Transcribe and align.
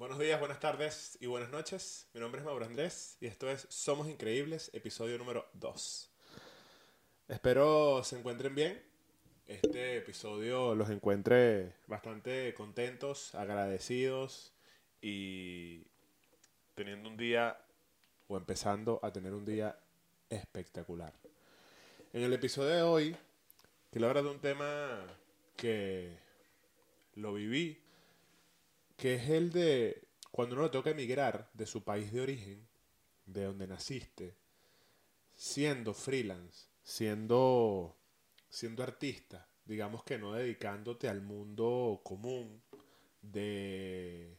Buenos 0.00 0.18
días, 0.18 0.40
buenas 0.40 0.60
tardes 0.60 1.18
y 1.20 1.26
buenas 1.26 1.50
noches. 1.50 2.08
Mi 2.14 2.22
nombre 2.22 2.40
es 2.40 2.46
Mauro 2.46 2.64
Andrés 2.64 3.18
y 3.20 3.26
esto 3.26 3.50
es 3.50 3.66
Somos 3.68 4.08
Increíbles, 4.08 4.70
episodio 4.72 5.18
número 5.18 5.46
2. 5.52 6.10
Espero 7.28 8.02
se 8.02 8.18
encuentren 8.18 8.54
bien. 8.54 8.82
Este 9.46 9.98
episodio 9.98 10.74
los 10.74 10.88
encuentre 10.88 11.74
bastante 11.86 12.54
contentos, 12.54 13.34
agradecidos 13.34 14.54
y 15.02 15.84
teniendo 16.74 17.10
un 17.10 17.18
día 17.18 17.58
o 18.26 18.38
empezando 18.38 19.00
a 19.02 19.12
tener 19.12 19.34
un 19.34 19.44
día 19.44 19.78
espectacular. 20.30 21.12
En 22.14 22.22
el 22.22 22.32
episodio 22.32 22.70
de 22.70 22.82
hoy 22.82 23.16
quiero 23.90 24.08
hablar 24.08 24.24
de 24.24 24.30
un 24.30 24.40
tema 24.40 25.04
que 25.58 26.16
lo 27.16 27.34
viví 27.34 27.79
que 29.00 29.14
es 29.14 29.30
el 29.30 29.50
de 29.50 30.08
cuando 30.30 30.56
uno 30.56 30.64
le 30.64 30.70
toca 30.70 30.90
emigrar 30.90 31.48
de 31.54 31.64
su 31.64 31.82
país 31.82 32.12
de 32.12 32.20
origen, 32.20 32.68
de 33.24 33.44
donde 33.44 33.66
naciste, 33.66 34.36
siendo 35.34 35.94
freelance, 35.94 36.66
siendo, 36.82 37.96
siendo 38.50 38.82
artista, 38.82 39.48
digamos 39.64 40.04
que 40.04 40.18
no 40.18 40.34
dedicándote 40.34 41.08
al 41.08 41.22
mundo 41.22 42.02
común 42.04 42.62
de, 43.22 44.36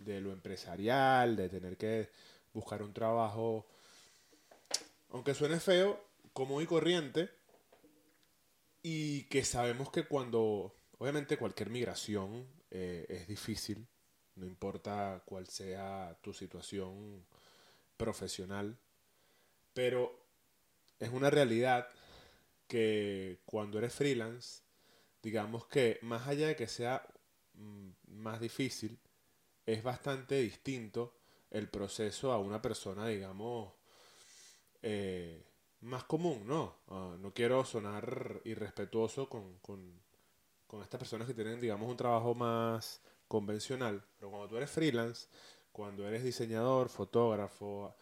de 0.00 0.20
lo 0.20 0.32
empresarial, 0.32 1.36
de 1.36 1.48
tener 1.48 1.76
que 1.76 2.10
buscar 2.52 2.82
un 2.82 2.92
trabajo, 2.92 3.68
aunque 5.10 5.34
suene 5.34 5.60
feo, 5.60 6.04
común 6.32 6.64
y 6.64 6.66
corriente, 6.66 7.30
y 8.82 9.22
que 9.28 9.44
sabemos 9.44 9.92
que 9.92 10.04
cuando, 10.08 10.74
obviamente 10.98 11.38
cualquier 11.38 11.70
migración 11.70 12.63
eh, 12.74 13.06
es 13.08 13.28
difícil, 13.28 13.86
no 14.34 14.46
importa 14.46 15.22
cuál 15.24 15.46
sea 15.46 16.18
tu 16.20 16.34
situación 16.34 17.24
profesional, 17.96 18.76
pero 19.72 20.26
es 20.98 21.10
una 21.10 21.30
realidad 21.30 21.88
que 22.66 23.38
cuando 23.46 23.78
eres 23.78 23.94
freelance, 23.94 24.62
digamos 25.22 25.66
que 25.66 26.00
más 26.02 26.26
allá 26.26 26.48
de 26.48 26.56
que 26.56 26.66
sea 26.66 27.06
mm, 27.54 27.90
más 28.08 28.40
difícil, 28.40 28.98
es 29.66 29.84
bastante 29.84 30.40
distinto 30.40 31.14
el 31.50 31.68
proceso 31.68 32.32
a 32.32 32.38
una 32.38 32.60
persona, 32.60 33.06
digamos, 33.06 33.72
eh, 34.82 35.44
más 35.82 36.04
común, 36.04 36.44
¿no? 36.46 36.78
Ah, 36.88 37.16
no 37.20 37.32
quiero 37.32 37.64
sonar 37.64 38.40
irrespetuoso 38.44 39.28
con, 39.28 39.58
con, 39.60 40.02
con 40.74 40.82
estas 40.82 40.98
personas 40.98 41.28
que 41.28 41.34
tienen, 41.34 41.60
digamos, 41.60 41.88
un 41.88 41.96
trabajo 41.96 42.34
más 42.34 43.00
convencional, 43.28 44.04
pero 44.18 44.30
cuando 44.30 44.48
tú 44.48 44.56
eres 44.56 44.70
freelance, 44.70 45.28
cuando 45.70 46.06
eres 46.06 46.24
diseñador, 46.24 46.88
fotógrafo, 46.88 47.94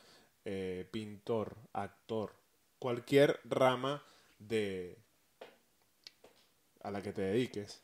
eh, 0.43 0.89
pintor, 0.91 1.55
actor, 1.75 2.33
cualquier 2.79 3.39
rama 3.45 4.03
de 4.39 4.97
a 6.83 6.91
la 6.91 7.03
que 7.03 7.13
te 7.13 7.21
dediques, 7.21 7.81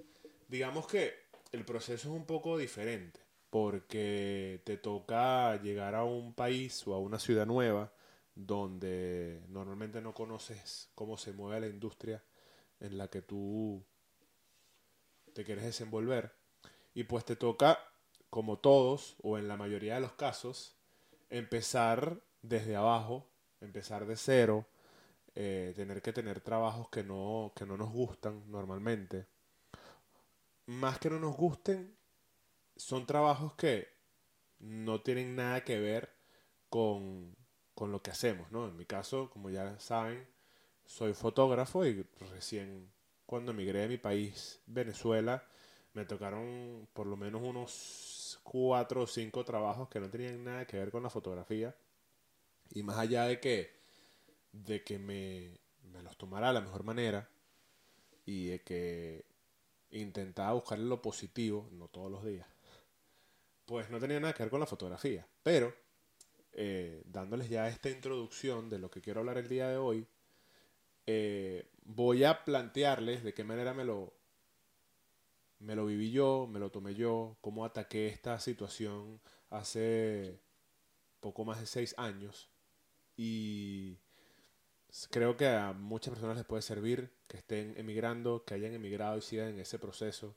digamos 0.49 0.87
que 0.87 1.13
el 1.53 1.67
proceso 1.67 2.09
es 2.09 2.15
un 2.15 2.25
poco 2.25 2.57
diferente, 2.57 3.21
porque 3.51 4.63
te 4.65 4.79
toca 4.79 5.61
llegar 5.61 5.95
a 5.95 6.05
un 6.05 6.33
país 6.33 6.87
o 6.87 6.95
a 6.95 6.99
una 6.99 7.19
ciudad 7.19 7.45
nueva 7.45 7.93
donde 8.35 9.43
normalmente 9.49 10.01
no 10.01 10.15
conoces 10.15 10.89
cómo 10.95 11.19
se 11.19 11.33
mueve 11.33 11.61
la 11.61 11.67
industria 11.67 12.25
en 12.81 12.97
la 12.97 13.09
que 13.09 13.21
tú 13.21 13.85
te 15.39 15.45
quieres 15.45 15.63
desenvolver. 15.63 16.35
Y 16.95 17.05
pues 17.05 17.25
te 17.25 17.37
toca, 17.37 17.79
como 18.29 18.59
todos, 18.59 19.15
o 19.23 19.39
en 19.39 19.47
la 19.47 19.57
mayoría 19.57 19.95
de 19.95 20.01
los 20.01 20.15
casos, 20.15 20.77
empezar 21.31 22.21
desde 22.43 22.75
abajo, 22.75 23.31
empezar 23.61 24.05
de 24.07 24.17
cero, 24.17 24.67
eh, 25.37 25.75
tener 25.77 26.03
que 26.03 26.13
tener 26.13 26.41
trabajos 26.41 26.89
que 26.89 27.05
no, 27.05 27.53
que 27.55 27.67
no 27.67 27.77
nos 27.77 27.93
gustan 27.93 28.51
normalmente. 28.51 29.29
Más 30.67 30.99
que 30.99 31.09
no 31.09 31.21
nos 31.21 31.37
gusten, 31.37 31.97
son 32.75 33.07
trabajos 33.07 33.55
que 33.55 33.87
no 34.59 35.03
tienen 35.03 35.37
nada 35.37 35.63
que 35.63 35.79
ver 35.79 36.13
con, 36.69 37.37
con 37.77 37.93
lo 37.93 38.03
que 38.03 38.11
hacemos, 38.11 38.51
¿no? 38.51 38.67
En 38.67 38.77
mi 38.77 38.87
caso, 38.87 39.31
como 39.31 39.51
ya 39.51 39.79
saben, 39.79 40.27
soy 40.85 41.15
fotógrafo 41.15 41.87
y 41.87 42.05
recién 42.33 42.98
cuando 43.29 43.53
emigré 43.53 43.81
de 43.81 43.89
mi 43.89 43.99
país, 43.99 44.59
Venezuela, 44.65 45.45
me 45.93 46.07
tocaron 46.07 46.89
por 46.95 47.07
lo 47.07 47.15
menos 47.15 47.43
unos 47.43 48.41
cuatro 48.43 49.03
o 49.03 49.07
cinco 49.07 49.45
trabajos 49.45 49.91
que 49.91 50.01
no 50.01 50.09
tenían 50.09 50.43
nada 50.43 50.67
que 50.67 50.79
ver 50.79 50.91
con 50.91 51.03
la 51.03 51.11
fotografía. 51.11 51.77
Y 52.71 52.83
más 52.83 52.97
allá 52.97 53.25
de 53.25 53.39
que, 53.39 53.71
de 54.53 54.83
que 54.83 54.99
me, 54.99 55.61
me 55.93 56.03
los 56.03 56.17
tomara 56.17 56.49
de 56.49 56.55
la 56.55 56.63
mejor 56.63 56.85
manera 56.85 57.29
y 58.25 58.47
de 58.47 58.63
que 58.63 59.27
intentaba 59.91 60.55
buscarle 60.55 60.87
lo 60.87 61.03
positivo, 61.03 61.69
no 61.73 61.89
todos 61.89 62.11
los 62.11 62.25
días, 62.25 62.47
pues 63.67 63.91
no 63.91 64.01
tenía 64.01 64.21
nada 64.21 64.33
que 64.33 64.43
ver 64.43 64.51
con 64.51 64.61
la 64.61 64.67
fotografía. 64.67 65.29
Pero, 65.43 65.75
eh, 66.55 67.03
dándoles 67.05 67.51
ya 67.51 67.69
esta 67.69 67.91
introducción 67.91 68.71
de 68.71 68.79
lo 68.79 68.91
que 68.91 69.03
quiero 69.03 69.21
hablar 69.21 69.37
el 69.37 69.49
día 69.49 69.69
de 69.69 69.77
hoy, 69.77 70.07
eh, 71.05 71.69
voy 71.89 72.23
a 72.25 72.45
plantearles 72.45 73.25
de 73.25 73.33
qué 73.33 73.45
manera 73.45 73.73
me 73.73 73.85
lo, 73.85 74.13
me 75.59 75.75
lo 75.75 75.87
viví 75.87 76.13
yo, 76.13 76.47
me 76.47 76.61
lo 76.61 76.71
tomé 76.71 76.95
yo, 76.95 77.39
cómo 77.41 77.65
ataqué 77.65 78.09
esta 78.09 78.39
situación 78.39 79.21
hace 79.51 80.39
poco 81.21 81.45
más 81.45 81.61
de 81.61 81.67
seis 81.67 81.95
años. 81.97 82.51
Y 83.17 83.99
creo 85.11 85.37
que 85.37 85.49
a 85.49 85.73
muchas 85.73 86.13
personas 86.13 86.37
les 86.37 86.47
puede 86.47 86.63
servir 86.63 87.11
que 87.27 87.39
estén 87.39 87.75
emigrando, 87.79 88.45
que 88.45 88.55
hayan 88.55 88.75
emigrado 88.75 89.17
y 89.17 89.23
sigan 89.23 89.49
en 89.49 89.61
ese 89.61 89.79
proceso, 89.79 90.37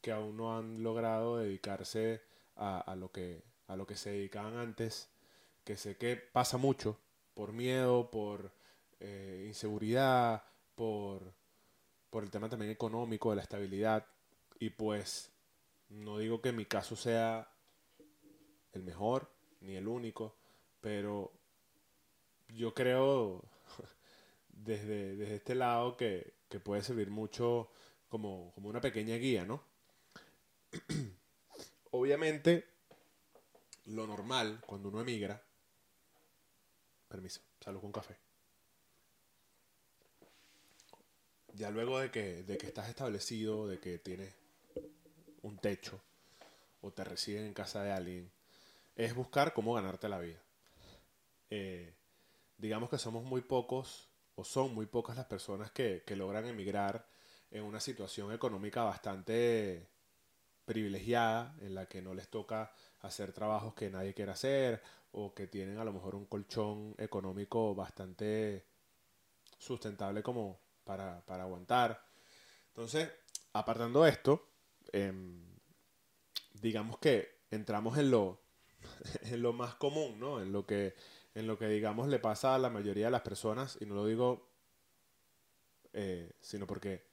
que 0.00 0.12
aún 0.12 0.36
no 0.36 0.56
han 0.56 0.82
logrado 0.82 1.36
dedicarse 1.36 2.22
a, 2.56 2.96
lo, 2.96 3.12
que, 3.12 3.44
a 3.66 3.76
lo 3.76 3.86
que 3.86 3.96
se 3.96 4.10
dedicaban 4.10 4.56
antes, 4.56 5.10
que 5.62 5.76
sé 5.76 5.98
que 5.98 6.16
pasa 6.16 6.56
mucho 6.56 6.98
por 7.34 7.52
miedo, 7.52 8.10
por 8.10 8.50
eh, 8.98 9.44
inseguridad, 9.46 10.44
por, 10.76 11.34
por 12.10 12.22
el 12.22 12.30
tema 12.30 12.48
también 12.48 12.70
económico, 12.70 13.30
de 13.30 13.36
la 13.36 13.42
estabilidad. 13.42 14.06
Y 14.60 14.70
pues 14.70 15.32
no 15.88 16.18
digo 16.18 16.40
que 16.40 16.52
mi 16.52 16.66
caso 16.66 16.94
sea 16.94 17.50
el 18.72 18.84
mejor 18.84 19.28
ni 19.60 19.74
el 19.74 19.88
único, 19.88 20.36
pero 20.80 21.32
yo 22.48 22.74
creo 22.74 23.42
desde, 24.48 25.16
desde 25.16 25.36
este 25.36 25.56
lado 25.56 25.96
que, 25.96 26.34
que 26.48 26.60
puede 26.60 26.82
servir 26.82 27.10
mucho 27.10 27.70
como, 28.08 28.52
como 28.54 28.68
una 28.68 28.80
pequeña 28.80 29.16
guía, 29.16 29.44
¿no? 29.44 29.64
Obviamente, 31.90 32.68
lo 33.86 34.06
normal 34.06 34.60
cuando 34.66 34.88
uno 34.88 35.00
emigra, 35.00 35.42
permiso, 37.08 37.40
salud 37.60 37.80
con 37.80 37.92
café. 37.92 38.25
Ya 41.56 41.70
luego 41.70 41.98
de 41.98 42.10
que, 42.10 42.42
de 42.42 42.58
que 42.58 42.66
estás 42.66 42.88
establecido, 42.88 43.66
de 43.66 43.78
que 43.78 43.98
tienes 43.98 44.34
un 45.42 45.58
techo 45.58 46.00
o 46.82 46.92
te 46.92 47.02
residen 47.04 47.46
en 47.46 47.54
casa 47.54 47.82
de 47.82 47.92
alguien, 47.92 48.30
es 48.94 49.14
buscar 49.14 49.52
cómo 49.52 49.74
ganarte 49.74 50.08
la 50.08 50.20
vida. 50.20 50.40
Eh, 51.50 51.94
digamos 52.58 52.90
que 52.90 52.98
somos 52.98 53.24
muy 53.24 53.40
pocos 53.40 54.08
o 54.34 54.44
son 54.44 54.74
muy 54.74 54.86
pocas 54.86 55.16
las 55.16 55.26
personas 55.26 55.70
que, 55.70 56.02
que 56.06 56.16
logran 56.16 56.46
emigrar 56.46 57.06
en 57.50 57.62
una 57.62 57.80
situación 57.80 58.32
económica 58.32 58.82
bastante 58.82 59.88
privilegiada, 60.64 61.56
en 61.60 61.74
la 61.74 61.86
que 61.86 62.02
no 62.02 62.12
les 62.12 62.28
toca 62.28 62.72
hacer 63.00 63.32
trabajos 63.32 63.74
que 63.74 63.88
nadie 63.88 64.14
quiere 64.14 64.32
hacer 64.32 64.82
o 65.12 65.32
que 65.32 65.46
tienen 65.46 65.78
a 65.78 65.84
lo 65.84 65.92
mejor 65.92 66.14
un 66.14 66.26
colchón 66.26 66.94
económico 66.98 67.74
bastante 67.74 68.66
sustentable 69.58 70.22
como, 70.22 70.58
para, 70.86 71.20
para 71.26 71.42
aguantar. 71.42 72.02
Entonces, 72.68 73.10
apartando 73.52 74.06
esto, 74.06 74.48
em, 74.92 75.44
digamos 76.54 76.98
que 76.98 77.40
entramos 77.50 77.98
en 77.98 78.10
lo, 78.10 78.40
en 79.22 79.42
lo 79.42 79.52
más 79.52 79.74
común, 79.74 80.18
¿no? 80.18 80.40
En 80.40 80.52
lo 80.52 80.64
que, 80.64 80.94
en 81.34 81.46
lo 81.46 81.58
que 81.58 81.68
digamos 81.68 82.08
le 82.08 82.18
pasa 82.18 82.54
a 82.54 82.58
la 82.58 82.70
mayoría 82.70 83.06
de 83.06 83.10
las 83.10 83.22
personas, 83.22 83.76
y 83.80 83.84
no 83.84 83.94
lo 83.94 84.06
digo 84.06 84.48
eh, 85.98 86.30
sino 86.42 86.66
porque 86.66 87.06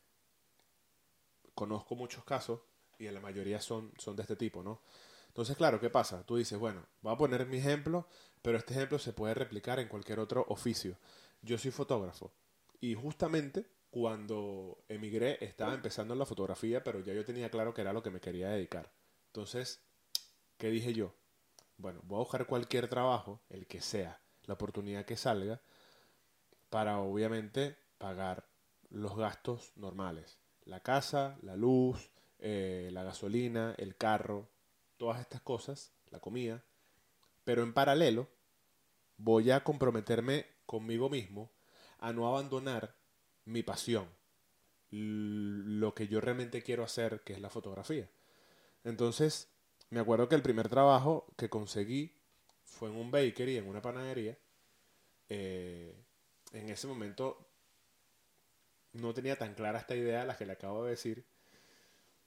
conozco 1.56 1.96
muchos 1.96 2.26
casos 2.26 2.60
y 3.00 3.08
en 3.08 3.14
la 3.14 3.22
mayoría 3.22 3.62
son, 3.62 3.94
son 3.98 4.18
de 4.18 4.24
este 4.24 4.36
tipo, 4.36 4.62
¿no? 4.62 4.82
Entonces, 5.28 5.56
claro, 5.56 5.80
¿qué 5.80 5.90
pasa? 5.90 6.26
Tú 6.26 6.36
dices, 6.36 6.60
bueno, 6.60 6.86
voy 7.02 7.14
a 7.14 7.18
poner 7.18 7.46
mi 7.46 7.58
ejemplo, 7.58 8.08
pero 8.42 8.58
este 8.58 8.74
ejemplo 8.74 9.00
se 9.00 9.14
puede 9.14 9.36
replicar 9.36 9.80
en 9.80 9.88
cualquier 9.88 10.20
otro 10.20 10.46
oficio. 10.50 10.98
Yo 11.42 11.58
soy 11.58 11.72
fotógrafo. 11.72 12.34
Y 12.84 12.96
justamente 12.96 13.66
cuando 13.92 14.84
emigré 14.90 15.38
estaba 15.40 15.74
empezando 15.74 16.14
en 16.14 16.20
la 16.20 16.26
fotografía, 16.26 16.84
pero 16.84 17.00
ya 17.00 17.14
yo 17.14 17.24
tenía 17.24 17.50
claro 17.50 17.74
que 17.74 17.80
era 17.80 17.94
lo 17.94 18.04
que 18.04 18.10
me 18.10 18.20
quería 18.20 18.50
dedicar. 18.50 18.92
Entonces, 19.28 19.82
¿qué 20.58 20.70
dije 20.70 20.94
yo? 20.94 21.16
Bueno, 21.78 22.02
voy 22.04 22.18
a 22.18 22.24
buscar 22.26 22.46
cualquier 22.46 22.90
trabajo, 22.90 23.40
el 23.48 23.68
que 23.68 23.80
sea, 23.80 24.20
la 24.44 24.56
oportunidad 24.56 25.06
que 25.06 25.16
salga, 25.16 25.62
para 26.70 27.00
obviamente 27.00 27.78
pagar 28.00 28.50
los 28.90 29.16
gastos 29.16 29.72
normales. 29.78 30.38
La 30.66 30.82
casa, 30.82 31.38
la 31.42 31.56
luz, 31.56 32.12
eh, 32.40 32.90
la 32.92 33.04
gasolina, 33.04 33.76
el 33.78 33.96
carro, 33.96 34.50
todas 34.98 35.22
estas 35.22 35.40
cosas, 35.40 35.94
la 36.12 36.20
comida. 36.20 36.66
Pero 37.46 37.64
en 37.64 37.74
paralelo, 37.74 38.28
voy 39.16 39.52
a 39.52 39.64
comprometerme 39.64 40.48
conmigo 40.66 41.10
mismo 41.10 41.53
a 42.04 42.12
no 42.12 42.28
abandonar 42.28 42.98
mi 43.46 43.64
pasión, 43.64 44.10
lo 44.92 45.96
que 45.96 46.10
yo 46.10 46.20
realmente 46.20 46.62
quiero 46.62 46.84
hacer, 46.84 47.22
que 47.22 47.32
es 47.32 47.40
la 47.40 47.50
fotografía. 47.50 48.10
Entonces, 48.84 49.48
me 49.90 50.02
acuerdo 50.02 50.28
que 50.28 50.36
el 50.36 50.42
primer 50.42 50.68
trabajo 50.68 51.26
que 51.38 51.50
conseguí 51.50 52.14
fue 52.66 52.90
en 52.90 52.98
un 52.98 53.10
bakery, 53.10 53.56
en 53.56 53.70
una 53.70 53.82
panadería. 53.82 54.38
Eh, 55.30 55.96
en 56.52 56.70
ese 56.70 56.88
momento 56.88 57.48
no 58.92 59.14
tenía 59.14 59.38
tan 59.38 59.54
clara 59.56 59.80
esta 59.80 59.96
idea, 59.96 60.26
la 60.26 60.36
que 60.36 60.46
le 60.46 60.54
acabo 60.54 60.84
de 60.84 60.92
decir. 60.92 61.26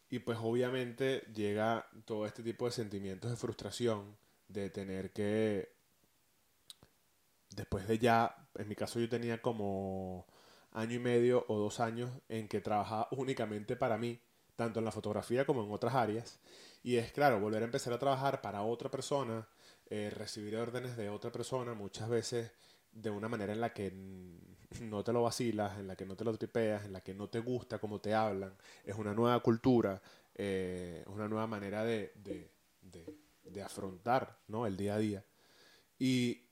Y 0.09 0.21
pues 0.21 0.39
obviamente 0.41 1.21
llega 1.35 1.87
todo 2.07 2.25
este 2.25 2.43
tipo 2.43 2.65
de 2.65 2.73
sentimientos 2.73 3.31
de 3.31 3.37
frustración, 3.37 4.17
de 4.49 4.71
tener 4.71 5.13
que, 5.13 5.76
después 7.57 7.89
de 7.89 7.99
ya, 7.99 8.37
en 8.55 8.69
mi 8.69 8.77
caso 8.77 9.01
yo 9.01 9.09
tenía 9.09 9.41
como 9.43 10.27
año 10.73 10.95
y 10.95 10.99
medio 10.99 11.45
o 11.49 11.59
dos 11.59 11.81
años 11.81 12.11
en 12.29 12.49
que 12.49 12.61
trabajaba 12.61 13.09
únicamente 13.13 13.77
para 13.77 13.97
mí, 13.99 14.21
tanto 14.55 14.79
en 14.79 14.85
la 14.85 14.93
fotografía 14.93 15.47
como 15.47 15.65
en 15.65 15.73
otras 15.73 15.95
áreas. 15.95 16.39
Y 16.83 16.97
es 16.97 17.13
claro, 17.13 17.41
volver 17.41 17.63
a 17.63 17.65
empezar 17.65 17.93
a 17.93 17.99
trabajar 17.99 18.43
para 18.43 18.63
otra 18.63 18.91
persona, 18.91 19.49
eh, 19.89 20.11
recibir 20.15 20.57
órdenes 20.57 20.97
de 20.97 21.09
otra 21.09 21.33
persona, 21.33 21.75
muchas 21.75 22.09
veces 22.09 22.53
de 22.93 23.11
una 23.11 23.29
manera 23.29 23.53
en 23.53 23.61
la 23.61 23.73
que 23.73 23.91
no 24.81 25.03
te 25.03 25.13
lo 25.13 25.23
vacilas, 25.23 25.79
en 25.79 25.87
la 25.87 25.97
que 25.97 26.07
no 26.07 26.15
te 26.17 26.25
lo 26.25 26.37
tripeas, 26.37 26.85
en 26.85 26.93
la 26.93 27.01
que 27.01 27.15
no 27.15 27.29
te 27.29 27.41
gusta 27.41 27.79
cómo 27.79 28.01
te 28.01 28.15
hablan. 28.15 28.55
Es 28.85 28.97
una 28.97 29.15
nueva 29.15 29.41
cultura, 29.41 30.01
eh, 30.35 31.05
una 31.07 31.29
nueva 31.29 31.47
manera 31.47 31.85
de, 31.85 32.13
de, 32.17 32.51
de, 33.45 33.63
afrontar 33.63 34.39
¿no? 34.49 34.67
el 34.67 34.77
día 34.77 34.95
a 34.95 34.99
día. 34.99 35.25
Y 35.99 36.46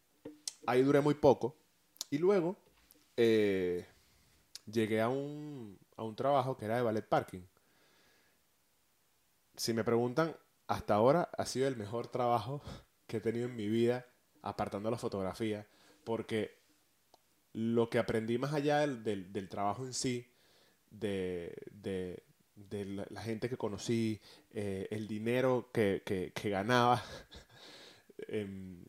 ahí 0.66 0.82
duré 0.82 1.00
muy 1.00 1.14
poco. 1.14 1.56
Y 2.11 2.19
luego 2.19 2.56
eh, 3.16 3.87
llegué 4.66 5.00
a 5.00 5.08
un, 5.08 5.78
a 5.96 6.02
un 6.02 6.16
trabajo 6.16 6.56
que 6.56 6.64
era 6.64 6.76
de 6.76 6.82
ballet 6.82 7.06
parking. 7.06 7.43
Si 9.56 9.72
me 9.72 9.84
preguntan, 9.84 10.37
hasta 10.66 10.94
ahora 10.94 11.31
ha 11.37 11.46
sido 11.46 11.69
el 11.69 11.76
mejor 11.76 12.08
trabajo 12.08 12.62
que 13.06 13.19
he 13.19 13.20
tenido 13.20 13.46
en 13.46 13.56
mi 13.56 13.69
vida, 13.69 14.06
apartando 14.43 14.90
la 14.90 14.99
fotografía 14.99 15.66
porque 16.05 16.62
lo 17.52 17.88
que 17.88 17.99
aprendí 17.99 18.38
más 18.38 18.52
allá 18.52 18.87
del, 18.87 19.49
trabajo 19.49 19.84
en 19.84 19.94
sí, 19.94 20.31
de, 20.90 21.55
la, 23.11 23.22
gente 23.22 23.49
que 23.49 23.56
conocí, 23.56 24.20
eh, 24.52 24.87
el 24.90 25.08
dinero 25.08 25.70
que, 25.72 26.32
ganaba, 26.44 27.02
em, 28.28 28.84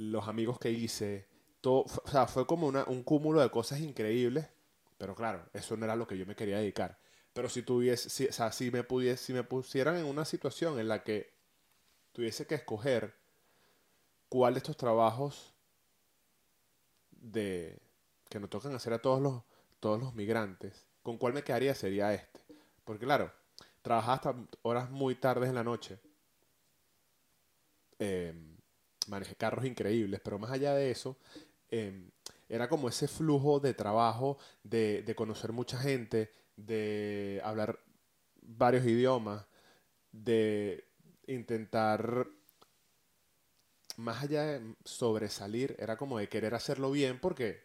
los 0.00 0.28
amigos 0.28 0.58
que 0.58 0.70
hice, 0.70 1.28
todo, 1.60 1.84
o 2.04 2.08
sea, 2.08 2.26
fue 2.26 2.46
como 2.46 2.68
un 2.68 3.02
cúmulo 3.02 3.42
de 3.42 3.50
cosas 3.50 3.80
increíbles, 3.80 4.48
pero 4.96 5.14
claro, 5.14 5.44
eso 5.52 5.76
no 5.76 5.84
era 5.84 5.94
lo 5.94 6.06
que 6.06 6.16
yo 6.16 6.24
me 6.24 6.34
quería 6.34 6.56
dedicar. 6.56 6.98
Pero 7.34 7.50
si 7.50 7.62
tuviese, 7.62 8.28
o 8.30 8.32
sea, 8.32 8.50
si 8.50 8.70
me 8.70 8.82
pudiese, 8.82 9.22
si 9.22 9.32
me 9.34 9.44
pusieran 9.44 9.96
en 9.96 10.06
una 10.06 10.24
situación 10.24 10.80
en 10.80 10.88
la 10.88 11.04
que 11.04 11.34
tuviese 12.12 12.46
que 12.46 12.54
escoger 12.54 13.14
cuál 14.30 14.54
de 14.54 14.58
estos 14.58 14.78
trabajos 14.78 15.54
de 17.10 17.78
que 18.30 18.40
nos 18.40 18.48
tocan 18.48 18.74
hacer 18.74 18.94
a 18.94 19.02
todos 19.02 19.20
los, 19.20 19.42
todos 19.80 20.00
los 20.00 20.14
migrantes, 20.14 20.88
¿con 21.02 21.18
cuál 21.18 21.34
me 21.34 21.44
quedaría? 21.44 21.74
Sería 21.74 22.14
este. 22.14 22.40
Porque 22.84 23.04
claro, 23.04 23.30
trabajaba 23.82 24.14
hasta 24.14 24.34
horas 24.62 24.88
muy 24.88 25.14
tardes 25.14 25.50
en 25.50 25.56
la 25.56 25.64
noche. 25.64 26.00
Eh, 27.98 28.49
manejé 29.10 29.34
carros 29.36 29.64
increíbles, 29.66 30.20
pero 30.22 30.38
más 30.38 30.50
allá 30.50 30.74
de 30.74 30.90
eso, 30.90 31.18
em, 31.68 32.10
era 32.48 32.68
como 32.68 32.88
ese 32.88 33.08
flujo 33.08 33.60
de 33.60 33.74
trabajo, 33.74 34.38
de, 34.64 35.02
de 35.02 35.14
conocer 35.14 35.52
mucha 35.52 35.78
gente, 35.78 36.32
de 36.56 37.40
hablar 37.44 37.78
varios 38.42 38.84
idiomas, 38.86 39.44
de 40.12 40.84
intentar 41.26 42.26
más 43.96 44.22
allá 44.22 44.44
de 44.44 44.74
sobresalir, 44.84 45.76
era 45.78 45.96
como 45.96 46.18
de 46.18 46.28
querer 46.28 46.54
hacerlo 46.54 46.90
bien, 46.90 47.20
porque 47.20 47.64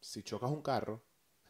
si 0.00 0.22
chocas 0.22 0.50
un 0.50 0.62
carro 0.62 1.02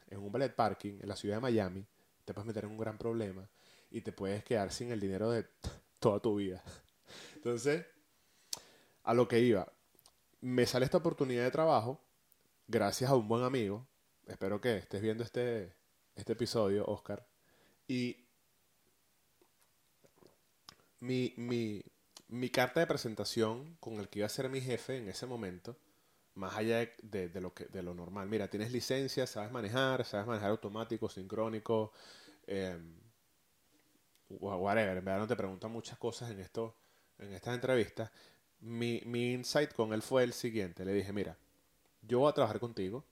en 0.08 0.20
un 0.20 0.32
ballet 0.32 0.54
parking 0.54 0.98
en 1.00 1.08
la 1.08 1.16
ciudad 1.16 1.36
de 1.36 1.42
Miami, 1.42 1.86
te 2.24 2.32
puedes 2.32 2.46
meter 2.46 2.64
en 2.64 2.70
un 2.70 2.78
gran 2.78 2.96
problema 2.96 3.48
y 3.90 4.00
te 4.02 4.12
puedes 4.12 4.44
quedar 4.44 4.72
sin 4.72 4.92
el 4.92 5.00
dinero 5.00 5.30
de 5.30 5.46
toda 5.98 6.20
tu 6.20 6.36
vida. 6.36 6.62
Entonces, 7.34 7.84
a 9.10 9.14
lo 9.14 9.26
que 9.26 9.40
iba, 9.40 9.66
me 10.40 10.66
sale 10.66 10.84
esta 10.84 10.98
oportunidad 10.98 11.42
de 11.42 11.50
trabajo 11.50 12.00
gracias 12.68 13.10
a 13.10 13.16
un 13.16 13.26
buen 13.26 13.42
amigo. 13.42 13.84
Espero 14.28 14.60
que 14.60 14.76
estés 14.76 15.02
viendo 15.02 15.24
este, 15.24 15.74
este 16.14 16.34
episodio, 16.34 16.86
Oscar. 16.86 17.26
Y 17.88 18.24
mi, 21.00 21.34
mi, 21.36 21.82
mi 22.28 22.50
carta 22.50 22.78
de 22.78 22.86
presentación 22.86 23.76
con 23.80 23.94
el 23.94 24.08
que 24.08 24.20
iba 24.20 24.26
a 24.26 24.28
ser 24.28 24.48
mi 24.48 24.60
jefe 24.60 24.98
en 24.98 25.08
ese 25.08 25.26
momento, 25.26 25.76
más 26.36 26.54
allá 26.54 26.88
de, 27.02 27.32
lo, 27.40 27.52
que, 27.52 27.64
de 27.64 27.82
lo 27.82 27.94
normal. 27.94 28.28
Mira, 28.28 28.48
tienes 28.48 28.70
licencia, 28.70 29.26
sabes 29.26 29.50
manejar, 29.50 30.04
sabes 30.04 30.28
manejar 30.28 30.50
automático, 30.50 31.08
sincrónico, 31.08 31.90
eh, 32.46 32.78
whatever. 34.28 34.98
En 34.98 35.04
verdad 35.04 35.18
no 35.18 35.26
te 35.26 35.34
preguntan 35.34 35.72
muchas 35.72 35.98
cosas 35.98 36.30
en, 36.30 36.38
en 36.38 37.32
estas 37.32 37.54
entrevistas. 37.56 38.12
Mi, 38.60 39.02
mi 39.06 39.32
insight 39.32 39.72
con 39.72 39.92
él 39.92 40.02
fue 40.02 40.22
el 40.22 40.32
siguiente. 40.32 40.84
Le 40.84 40.92
dije, 40.92 41.12
mira, 41.12 41.36
yo 42.02 42.20
voy 42.20 42.30
a 42.30 42.34
trabajar 42.34 42.60
contigo 42.60 43.04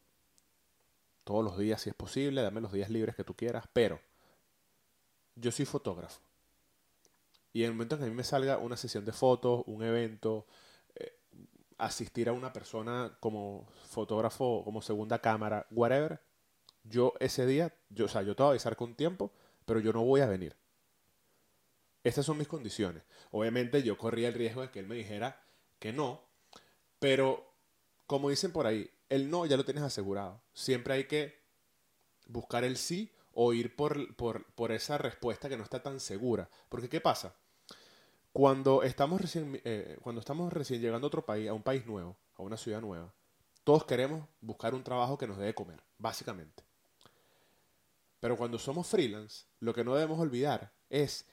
todos 1.25 1.45
los 1.45 1.59
días 1.59 1.83
si 1.83 1.91
es 1.91 1.95
posible, 1.95 2.43
dame 2.43 2.61
los 2.61 2.73
días 2.73 2.91
libres 2.91 3.15
que 3.15 3.25
tú 3.25 3.35
quieras, 3.35 3.67
pero 3.73 4.01
yo 5.35 5.53
soy 5.53 5.67
fotógrafo 5.67 6.21
y 7.53 7.65
en 7.65 7.71
el 7.71 7.73
momento 7.73 7.95
en 7.95 8.01
que 8.01 8.07
a 8.07 8.09
mí 8.09 8.15
me 8.15 8.25
salga 8.25 8.59
una 8.59 8.77
sesión 8.77 9.05
de 9.05 9.13
fotos, 9.13 9.65
un 9.67 9.83
evento, 9.83 10.47
eh, 10.95 11.19
asistir 11.79 12.29
a 12.29 12.33
una 12.33 12.53
persona 12.53 13.17
como 13.21 13.67
fotógrafo, 13.89 14.63
como 14.65 14.83
segunda 14.83 15.19
cámara, 15.21 15.67
whatever, 15.71 16.21
yo 16.85 17.15
ese 17.21 17.47
día, 17.47 17.75
yo, 17.91 18.07
o 18.07 18.09
sea, 18.09 18.23
yo 18.23 18.37
te 18.37 18.43
voy 18.43 18.49
a 18.49 18.53
avisar 18.53 18.77
con 18.77 18.95
tiempo, 18.95 19.33
pero 19.65 19.81
yo 19.81 19.93
no 19.93 20.05
voy 20.05 20.21
a 20.21 20.27
venir. 20.27 20.57
Estas 22.09 22.25
son 22.25 22.39
mis 22.39 22.49
condiciones. 22.49 23.03
Obviamente 23.33 23.83
yo 23.83 23.99
corría 23.99 24.29
el 24.29 24.35
riesgo 24.35 24.63
de 24.63 24.71
que 24.71 24.79
él 24.79 24.87
me 24.87 24.95
dijera 24.95 25.43
que 25.79 25.93
no, 25.93 26.23
pero 26.99 27.53
como 28.07 28.31
dicen 28.31 28.51
por 28.51 28.67
ahí, 28.67 28.91
el 29.11 29.29
no 29.29 29.45
ya 29.45 29.59
lo 29.59 29.65
tienes 29.67 29.85
asegurado. 29.85 30.41
Siempre 30.55 30.95
hay 30.95 31.05
que 31.05 31.39
buscar 32.27 32.65
el 32.65 32.79
sí 32.79 33.13
o 33.35 33.53
ir 33.53 33.77
por, 33.77 34.17
por, 34.17 34.73
esa 34.73 34.97
respuesta 34.97 35.51
que 35.51 35.59
no 35.59 35.63
está 35.63 35.83
tan 35.83 36.01
segura. 36.01 36.49
Porque 36.71 36.89
¿qué 36.89 37.03
pasa? 37.03 37.37
Cuando 38.33 38.83
estamos, 38.83 39.21
recién, 39.21 39.61
eh, 39.65 39.99
cuando 40.01 40.21
estamos 40.21 40.51
recién 40.51 40.81
llegando 40.81 41.07
a 41.07 41.09
otro 41.09 41.27
país, 41.27 41.51
a 41.51 41.53
un 41.53 41.63
país 41.63 41.85
nuevo, 41.85 42.17
a 42.37 42.43
una 42.43 42.57
ciudad 42.57 42.81
nueva, 42.81 43.13
todos 43.65 43.85
queremos 43.85 44.27
buscar 44.41 44.75
un 44.75 44.83
trabajo 44.83 45.19
que 45.19 45.27
nos 45.27 45.37
dé 45.37 45.55
comer, 45.55 45.83
básicamente. 45.99 46.65
Pero 48.19 48.35
cuando 48.39 48.59
somos 48.59 48.87
freelance, 48.87 49.45
lo 49.61 49.75
que 49.75 49.85
no 49.85 49.95
debemos 49.95 50.19
olvidar 50.19 50.73
es 50.89 51.27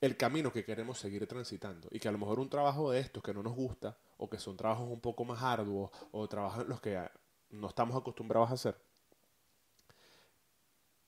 el 0.00 0.16
camino 0.16 0.52
que 0.52 0.64
queremos 0.64 0.98
seguir 0.98 1.26
transitando. 1.26 1.88
Y 1.90 1.98
que 1.98 2.08
a 2.08 2.12
lo 2.12 2.18
mejor 2.18 2.40
un 2.40 2.48
trabajo 2.48 2.90
de 2.90 3.00
estos 3.00 3.22
que 3.22 3.34
no 3.34 3.42
nos 3.42 3.54
gusta, 3.54 3.96
o 4.16 4.28
que 4.28 4.38
son 4.38 4.56
trabajos 4.56 4.88
un 4.88 5.00
poco 5.00 5.24
más 5.24 5.42
arduos, 5.42 5.90
o 6.12 6.28
trabajos 6.28 6.62
en 6.62 6.68
los 6.68 6.80
que 6.80 7.00
no 7.50 7.68
estamos 7.68 7.96
acostumbrados 7.96 8.50
a 8.50 8.54
hacer, 8.54 8.78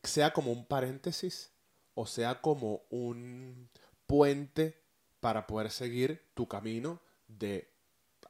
sea 0.02 0.32
como 0.32 0.50
un 0.50 0.64
paréntesis 0.64 1.52
o 1.94 2.06
sea 2.06 2.40
como 2.40 2.82
un 2.88 3.68
puente 4.06 4.80
para 5.20 5.47
poder 5.47 5.70
seguir 5.70 6.30
tu 6.35 6.49
camino 6.49 7.00
de, 7.28 7.68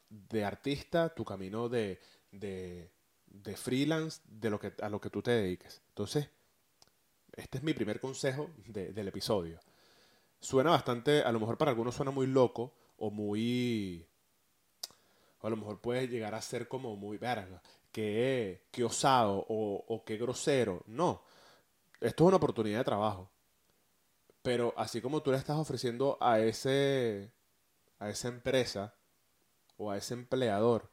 de 0.09 0.45
artista, 0.45 1.15
tu 1.15 1.25
camino 1.25 1.69
de, 1.69 2.01
de, 2.33 2.91
de, 3.27 3.57
freelance, 3.57 4.21
de 4.25 4.51
lo 4.51 4.59
que, 4.59 4.73
a 4.83 4.89
lo 4.89 5.01
que 5.01 5.11
tú 5.11 5.23
te 5.23 5.31
dediques. 5.31 5.81
Entonces, 5.91 6.29
este 7.37 7.59
es 7.59 7.65
mi 7.65 7.73
primer 7.73 8.01
consejo 8.01 8.51
del 8.67 9.07
episodio. 9.07 9.61
Suena 10.41 10.71
bastante, 10.71 11.23
a 11.23 11.33
lo 11.33 11.41
mejor 11.41 11.59
para 11.59 11.71
algunos 11.71 11.95
suena 11.95 12.11
muy 12.11 12.27
loco 12.27 12.75
o 12.99 13.11
muy... 13.11 14.07
O 15.41 15.47
a 15.47 15.51
lo 15.51 15.57
mejor 15.57 15.81
puede 15.81 16.09
llegar 16.09 16.35
a 16.35 16.43
ser 16.43 16.69
como 16.69 16.97
muy 16.97 17.17
verga, 17.17 17.63
que, 17.93 18.67
que 18.71 18.85
osado 18.85 19.47
o, 19.49 19.85
o 19.89 20.05
que 20.05 20.19
grosero. 20.19 20.83
No, 20.87 21.23
esto 22.01 22.25
es 22.25 22.29
una 22.29 22.37
oportunidad 22.37 22.79
de 22.79 22.85
trabajo. 22.85 23.31
Pero 24.43 24.75
así 24.77 25.01
como 25.01 25.23
tú 25.23 25.31
le 25.31 25.39
estás 25.39 25.57
ofreciendo 25.57 26.19
a 26.21 26.41
ese 26.41 27.33
a 28.01 28.09
esa 28.09 28.29
empresa 28.29 28.95
o 29.77 29.91
a 29.91 29.97
ese 29.97 30.15
empleador 30.15 30.91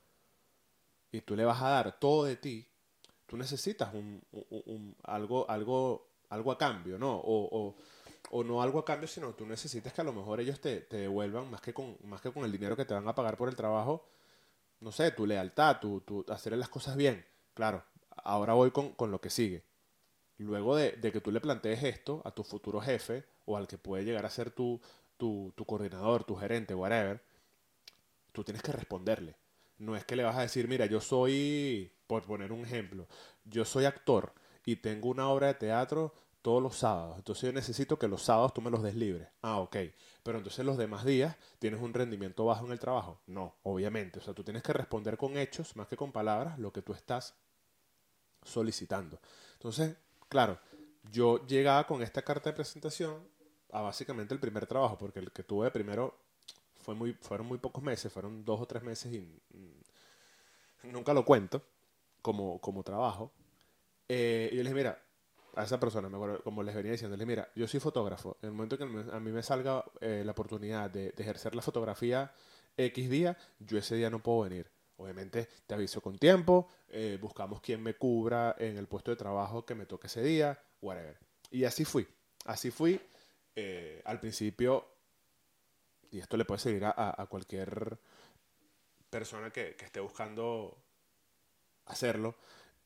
y 1.11 1.21
tú 1.21 1.35
le 1.35 1.45
vas 1.45 1.61
a 1.61 1.69
dar 1.69 1.99
todo 1.99 2.25
de 2.25 2.35
ti, 2.35 2.67
tú 3.25 3.37
necesitas 3.37 3.93
un, 3.93 4.21
algo, 5.03 5.49
algo, 5.49 6.09
algo 6.29 6.51
a 6.51 6.57
cambio, 6.57 6.99
¿no? 6.99 7.15
O, 7.15 7.47
o, 7.59 7.75
no 8.31 8.61
algo 8.61 8.79
a 8.79 8.85
cambio, 8.85 9.07
sino 9.07 9.33
tú 9.33 9.45
necesitas 9.45 9.93
que 9.93 10.01
a 10.01 10.03
lo 10.03 10.13
mejor 10.13 10.39
ellos 10.39 10.59
te, 10.59 10.81
te, 10.81 10.97
devuelvan 10.97 11.49
más 11.49 11.61
que, 11.61 11.73
con, 11.73 11.97
más 12.03 12.21
que 12.21 12.31
con 12.31 12.43
el 12.43 12.51
dinero 12.51 12.75
que 12.75 12.85
te 12.85 12.93
van 12.93 13.07
a 13.07 13.15
pagar 13.15 13.37
por 13.37 13.49
el 13.49 13.55
trabajo, 13.55 14.07
no 14.79 14.91
sé, 14.91 15.11
tu 15.11 15.25
lealtad, 15.25 15.79
tu, 15.79 16.01
tu 16.01 16.25
hacer 16.29 16.55
las 16.57 16.69
cosas 16.69 16.95
bien. 16.95 17.25
Claro, 17.53 17.83
ahora 18.23 18.53
voy 18.53 18.71
con, 18.71 18.93
con 18.93 19.11
lo 19.11 19.21
que 19.21 19.29
sigue. 19.29 19.63
Luego 20.37 20.75
de, 20.75 20.91
de, 20.91 21.11
que 21.11 21.21
tú 21.21 21.31
le 21.31 21.41
plantees 21.41 21.83
esto 21.83 22.21
a 22.25 22.31
tu 22.31 22.43
futuro 22.43 22.79
jefe 22.79 23.25
o 23.45 23.57
al 23.57 23.67
que 23.67 23.77
puede 23.77 24.03
llegar 24.05 24.25
a 24.25 24.29
ser 24.29 24.51
tu, 24.51 24.79
tu, 25.17 25.53
tu 25.55 25.65
coordinador, 25.65 26.23
tu 26.23 26.35
gerente, 26.35 26.75
whatever, 26.75 27.21
tú 28.31 28.43
tienes 28.43 28.61
que 28.61 28.71
responderle. 28.71 29.35
No 29.79 29.95
es 29.95 30.05
que 30.05 30.15
le 30.15 30.23
vas 30.23 30.35
a 30.37 30.41
decir, 30.41 30.67
mira, 30.67 30.85
yo 30.85 31.01
soy, 31.01 31.91
por 32.07 32.23
poner 32.23 32.51
un 32.51 32.65
ejemplo, 32.65 33.07
yo 33.45 33.65
soy 33.65 33.85
actor 33.85 34.33
y 34.65 34.75
tengo 34.77 35.09
una 35.09 35.29
obra 35.29 35.47
de 35.47 35.53
teatro 35.55 36.13
todos 36.41 36.61
los 36.61 36.77
sábados. 36.77 37.17
Entonces 37.17 37.43
yo 37.43 37.53
necesito 37.53 37.99
que 37.99 38.07
los 38.07 38.21
sábados 38.21 38.53
tú 38.53 38.61
me 38.61 38.71
los 38.71 38.83
des 38.83 38.95
libres. 38.95 39.27
Ah, 39.41 39.59
ok. 39.59 39.77
Pero 40.23 40.37
entonces 40.37 40.65
los 40.65 40.77
demás 40.77 41.05
días 41.05 41.35
tienes 41.59 41.81
un 41.81 41.93
rendimiento 41.93 42.45
bajo 42.45 42.65
en 42.65 42.71
el 42.71 42.79
trabajo. 42.79 43.21
No, 43.27 43.55
obviamente. 43.63 44.19
O 44.19 44.21
sea, 44.21 44.33
tú 44.33 44.43
tienes 44.43 44.63
que 44.63 44.73
responder 44.73 45.17
con 45.17 45.37
hechos 45.37 45.75
más 45.75 45.87
que 45.87 45.97
con 45.97 46.11
palabras 46.11 46.57
lo 46.59 46.71
que 46.71 46.81
tú 46.81 46.93
estás 46.93 47.35
solicitando. 48.43 49.19
Entonces, 49.53 49.95
claro, 50.29 50.59
yo 51.11 51.45
llegaba 51.47 51.85
con 51.85 52.01
esta 52.01 52.21
carta 52.21 52.49
de 52.49 52.55
presentación 52.55 53.27
a 53.71 53.81
básicamente 53.81 54.33
el 54.33 54.39
primer 54.39 54.65
trabajo, 54.65 54.97
porque 54.97 55.19
el 55.19 55.31
que 55.31 55.43
tuve 55.43 55.71
primero 55.71 56.17
fue 56.81 56.95
muy, 56.95 57.13
fueron 57.13 57.47
muy 57.47 57.57
pocos 57.57 57.83
meses, 57.83 58.11
fueron 58.11 58.45
dos 58.45 58.61
o 58.61 58.65
tres 58.65 58.83
meses 58.83 59.11
y 59.13 59.19
mm, 59.19 60.91
nunca 60.91 61.13
lo 61.13 61.25
cuento 61.25 61.61
como, 62.21 62.59
como 62.59 62.83
trabajo. 62.83 63.31
Eh, 64.07 64.49
y 64.51 64.55
yo 64.55 64.63
le 64.63 64.69
dije, 64.69 64.75
mira, 64.75 65.01
a 65.57 65.63
esa 65.63 65.79
persona, 65.79 66.09
como 66.43 66.63
les 66.63 66.75
venía 66.75 66.91
diciendo, 66.91 67.17
le 67.17 67.25
dije, 67.25 67.35
mira, 67.35 67.51
yo 67.55 67.67
soy 67.67 67.79
fotógrafo. 67.79 68.37
En 68.41 68.49
el 68.49 68.55
momento 68.55 68.77
que 68.77 68.83
a 68.83 69.19
mí 69.19 69.31
me 69.31 69.43
salga 69.43 69.83
eh, 69.99 70.23
la 70.25 70.31
oportunidad 70.31 70.89
de, 70.89 71.13
ejercer 71.17 71.55
la 71.55 71.61
fotografía 71.61 72.31
X 72.77 73.09
día, 73.09 73.37
yo 73.59 73.77
ese 73.77 73.95
día 73.95 74.09
no 74.09 74.21
puedo 74.21 74.41
venir. 74.41 74.69
Obviamente 74.97 75.47
te 75.65 75.73
aviso 75.73 76.01
con 76.01 76.17
tiempo, 76.17 76.69
eh, 76.89 77.17
buscamos 77.21 77.61
quien 77.61 77.83
me 77.83 77.95
cubra 77.95 78.55
en 78.57 78.77
el 78.77 78.87
puesto 78.87 79.11
de 79.11 79.17
trabajo 79.17 79.65
que 79.65 79.75
me 79.75 79.85
toque 79.85 80.07
ese 80.07 80.21
día, 80.23 80.59
whatever. 80.81 81.17
Y 81.51 81.65
así 81.65 81.85
fui. 81.85 82.07
Así 82.45 82.71
fui. 82.71 82.99
al 84.05 84.19
principio 84.19 84.97
y 86.11 86.19
esto 86.19 86.37
le 86.37 86.45
puede 86.45 86.59
seguir 86.59 86.85
a, 86.85 87.27
cualquier 87.29 87.99
persona 89.09 89.51
que, 89.51 89.75
esté 89.79 89.99
buscando 89.99 90.77
hacerlo. 91.85 92.35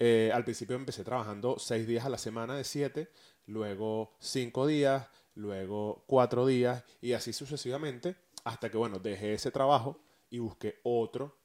Eh, 0.03 0.31
al 0.33 0.43
principio 0.43 0.75
empecé 0.75 1.03
trabajando 1.03 1.59
seis 1.59 1.85
días 1.85 2.05
a 2.05 2.09
la 2.09 2.17
semana 2.17 2.55
de 2.55 2.63
siete, 2.63 3.11
luego 3.45 4.15
cinco 4.19 4.65
días, 4.65 5.07
luego 5.35 6.05
cuatro 6.07 6.47
días 6.47 6.83
y 7.01 7.13
así 7.13 7.33
sucesivamente 7.33 8.15
hasta 8.43 8.71
que, 8.71 8.77
bueno, 8.77 8.97
dejé 8.97 9.35
ese 9.35 9.51
trabajo 9.51 9.99
y 10.31 10.39
busqué 10.39 10.79
otro, 10.81 11.37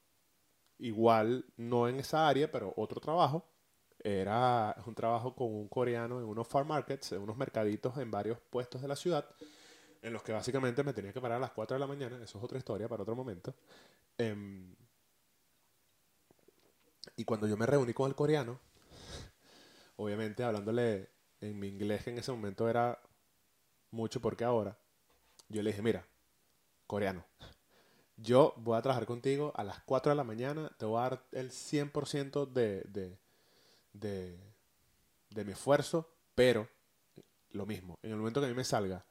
igual 0.79 1.45
no 1.55 1.87
en 1.87 1.99
esa 1.99 2.27
área, 2.27 2.51
pero 2.51 2.73
otro 2.77 2.99
trabajo. 2.99 3.47
Era 4.03 4.75
un 4.87 4.95
trabajo 4.95 5.35
con 5.35 5.53
un 5.53 5.67
coreano 5.67 6.17
en 6.19 6.25
unos 6.25 6.47
farm 6.47 6.69
markets, 6.69 7.11
en 7.11 7.21
unos 7.21 7.37
mercaditos 7.37 7.95
en 7.99 8.09
varios 8.09 8.39
puestos 8.49 8.81
de 8.81 8.87
la 8.87 8.95
ciudad 8.95 9.29
en 10.01 10.13
los 10.13 10.23
que 10.23 10.31
básicamente 10.31 10.83
me 10.83 10.93
tenía 10.93 11.13
que 11.13 11.21
parar 11.21 11.37
a 11.37 11.41
las 11.41 11.51
4 11.51 11.75
de 11.75 11.79
la 11.79 11.87
mañana, 11.87 12.15
eso 12.23 12.39
es 12.39 12.43
otra 12.43 12.57
historia 12.57 12.87
para 12.87 13.03
otro 13.03 13.15
momento. 13.15 13.53
Em, 14.17 14.75
y 17.15 17.25
cuando 17.25 17.47
yo 17.47 17.57
me 17.57 17.65
reuní 17.65 17.93
con 17.93 18.07
el 18.09 18.15
coreano, 18.15 18.59
obviamente 19.95 20.43
hablándole 20.43 21.09
en 21.41 21.59
mi 21.59 21.67
inglés, 21.67 22.03
que 22.03 22.09
en 22.09 22.17
ese 22.17 22.31
momento 22.31 22.69
era 22.69 22.99
mucho 23.91 24.19
porque 24.21 24.43
ahora, 24.43 24.77
yo 25.49 25.61
le 25.61 25.69
dije, 25.71 25.81
mira, 25.81 26.05
coreano, 26.87 27.25
yo 28.17 28.53
voy 28.57 28.77
a 28.77 28.81
trabajar 28.81 29.05
contigo 29.05 29.53
a 29.55 29.63
las 29.63 29.81
4 29.83 30.11
de 30.11 30.15
la 30.15 30.23
mañana, 30.23 30.71
te 30.77 30.85
voy 30.85 30.99
a 30.99 31.09
dar 31.09 31.23
el 31.31 31.51
100% 31.51 32.45
de, 32.45 32.81
de, 32.87 33.19
de, 33.93 34.39
de 35.29 35.45
mi 35.45 35.51
esfuerzo, 35.51 36.09
pero 36.35 36.67
lo 37.51 37.65
mismo, 37.65 37.99
en 38.01 38.11
el 38.11 38.17
momento 38.17 38.39
que 38.39 38.47
a 38.47 38.49
mí 38.49 38.55
me 38.55 38.63
salga 38.63 39.05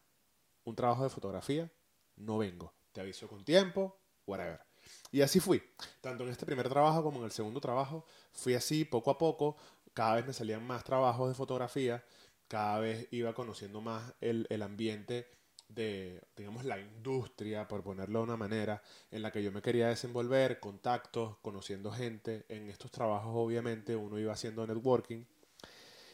un 0.64 0.74
trabajo 0.74 1.04
de 1.04 1.10
fotografía, 1.10 1.70
no 2.16 2.38
vengo. 2.38 2.74
Te 2.92 3.00
aviso 3.00 3.28
con 3.28 3.44
tiempo, 3.44 3.98
whatever. 4.26 4.65
Y 5.12 5.22
así 5.22 5.40
fui. 5.40 5.62
Tanto 6.00 6.24
en 6.24 6.30
este 6.30 6.46
primer 6.46 6.68
trabajo 6.68 7.02
como 7.02 7.18
en 7.18 7.24
el 7.24 7.30
segundo 7.30 7.60
trabajo, 7.60 8.04
fui 8.32 8.54
así 8.54 8.84
poco 8.84 9.10
a 9.10 9.18
poco. 9.18 9.56
Cada 9.94 10.16
vez 10.16 10.26
me 10.26 10.32
salían 10.32 10.66
más 10.66 10.84
trabajos 10.84 11.28
de 11.28 11.34
fotografía. 11.34 12.04
Cada 12.48 12.78
vez 12.80 13.08
iba 13.10 13.34
conociendo 13.34 13.80
más 13.80 14.14
el, 14.20 14.46
el 14.50 14.62
ambiente 14.62 15.28
de, 15.68 16.22
digamos, 16.36 16.64
la 16.64 16.78
industria, 16.78 17.66
por 17.66 17.82
ponerlo 17.82 18.20
de 18.20 18.24
una 18.24 18.36
manera, 18.36 18.82
en 19.10 19.22
la 19.22 19.32
que 19.32 19.42
yo 19.42 19.50
me 19.50 19.62
quería 19.62 19.88
desenvolver, 19.88 20.60
contactos, 20.60 21.38
conociendo 21.38 21.90
gente. 21.90 22.44
En 22.48 22.68
estos 22.68 22.90
trabajos, 22.90 23.32
obviamente, 23.34 23.96
uno 23.96 24.18
iba 24.18 24.32
haciendo 24.32 24.66
networking. 24.66 25.24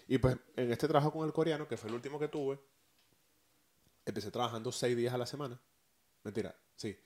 Y 0.08 0.18
pues 0.18 0.36
en 0.56 0.72
este 0.72 0.88
trabajo 0.88 1.12
con 1.12 1.26
el 1.26 1.32
coreano, 1.32 1.68
que 1.68 1.76
fue 1.76 1.88
el 1.88 1.94
último 1.94 2.18
que 2.18 2.28
tuve, 2.28 2.58
empecé 4.04 4.30
trabajando 4.30 4.72
seis 4.72 4.96
días 4.96 5.14
a 5.14 5.18
la 5.18 5.26
semana. 5.26 5.60
Mentira, 6.24 6.54
sí. 6.76 6.96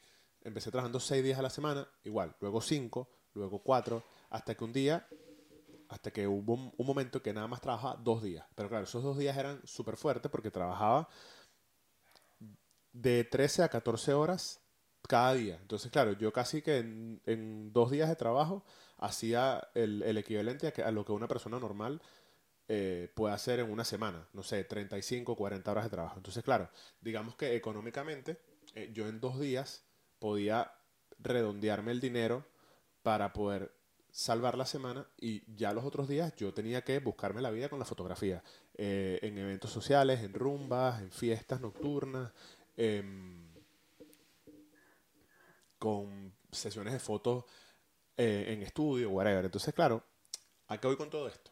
Empecé 0.47 0.71
trabajando 0.71 1.01
seis 1.01 1.25
días 1.25 1.41
a 1.41 1.43
la 1.43 1.51
semana, 1.51 1.89
igual. 2.05 2.37
Luego 2.41 2.61
cinco, 2.61 3.09
luego 3.35 3.59
cuatro, 3.65 4.05
hasta 4.31 4.55
que 4.55 4.63
un 4.63 4.73
día, 4.73 5.09
hasta 5.89 6.13
que 6.13 6.29
hubo 6.29 6.55
un, 6.55 6.87
momento 6.87 7.21
que 7.21 7.33
nada 7.33 7.49
más 7.49 7.61
trabajaba 7.61 7.97
dos 7.97 8.23
días. 8.23 8.47
Pero 8.55 8.69
claro, 8.69 8.85
esos 8.85 9.03
dos 9.03 9.19
días 9.19 9.37
eran 9.37 9.61
súper 9.67 9.97
fuertes 9.97 10.31
porque 10.31 10.53
trabajaba 10.53 11.09
de 12.93 13.25
13 13.25 13.65
a 13.65 13.69
14 13.69 14.15
horas 14.15 14.61
cada 15.09 15.35
día. 15.35 15.59
Entonces, 15.61 15.91
claro, 15.91 16.13
yo 16.13 16.33
casi 16.33 16.63
que 16.63 16.79
en, 16.79 17.73
dos 17.73 17.91
días 17.91 18.09
de 18.09 18.15
trabajo 18.15 18.65
hacía 18.99 19.69
el, 19.75 20.17
equivalente 20.17 20.69
a, 20.69 20.87
a, 20.87 20.93
lo 20.93 21.05
que 21.05 21.11
una 21.11 21.27
persona 21.27 21.59
normal 21.59 22.01
eh, 22.69 23.13
puede 23.17 23.35
hacer 23.35 23.59
en 23.59 23.69
una 23.73 23.85
semana, 23.85 24.29
no 24.33 24.45
sé, 24.45 24.63
35, 24.63 25.35
40 25.35 25.71
horas 25.73 25.85
de 25.85 25.91
trabajo. 25.91 26.19
Entonces, 26.19 26.45
claro, 26.45 26.71
digamos 27.01 27.35
que 27.35 27.57
económicamente 27.57 28.39
eh, 28.77 28.91
yo 28.93 29.09
en 29.09 29.19
dos 29.21 29.41
días 29.41 29.83
podía 30.19 30.73
redondearme 31.19 31.93
el 31.93 32.01
dinero 32.01 32.47
para 33.03 33.33
poder 33.33 33.75
salvar 34.11 34.57
la 34.57 34.67
semana 34.67 35.07
y 35.19 35.43
ya 35.55 35.73
los 35.73 35.85
otros 35.85 36.09
días 36.09 36.35
yo 36.37 36.55
tenía 36.55 36.83
que 36.83 36.99
buscarme 37.01 37.43
la 37.43 37.51
vida 37.51 37.69
con 37.69 37.79
la 37.79 37.85
fotografía, 37.85 38.43
eh, 38.75 39.19
en 39.23 39.37
eventos 39.39 39.71
sociales, 39.71 40.21
en 40.23 40.33
rumbas, 40.33 41.03
en 41.03 41.11
fiestas 41.11 41.61
nocturnas, 41.61 42.33
em, 42.77 43.53
con 45.79 46.35
sesiones 46.51 46.93
de 46.95 46.99
fotos 46.99 47.45
en 48.19 48.63
estudio, 48.63 49.11
whatever. 49.11 49.45
Entonces, 49.45 49.75
claro, 49.75 50.03
¿a 50.69 50.79
qué 50.79 50.87
voy 50.87 50.97
con 50.97 51.11
todo 51.11 51.29
esto? 51.29 51.51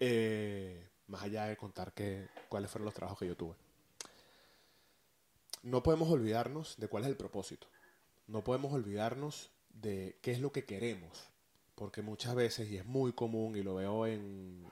Eh, 0.00 0.90
más 1.08 1.22
allá 1.22 1.46
de 1.46 1.56
contar 1.56 1.92
que, 1.92 2.28
cuáles 2.48 2.70
fueron 2.70 2.84
los 2.84 2.94
trabajos 2.94 3.18
que 3.18 3.26
yo 3.26 3.36
tuve. 3.36 3.56
No 5.62 5.82
podemos 5.82 6.08
olvidarnos 6.10 6.76
de 6.78 6.88
cuál 6.88 7.04
es 7.04 7.10
el 7.10 7.16
propósito. 7.16 7.68
No 8.26 8.44
podemos 8.44 8.72
olvidarnos 8.72 9.50
de 9.70 10.18
qué 10.22 10.32
es 10.32 10.40
lo 10.40 10.52
que 10.52 10.64
queremos. 10.64 11.30
Porque 11.74 12.02
muchas 12.02 12.34
veces, 12.34 12.68
y 12.70 12.76
es 12.76 12.86
muy 12.86 13.12
común, 13.12 13.56
y 13.56 13.62
lo 13.62 13.76
veo 13.76 14.06
en... 14.06 14.66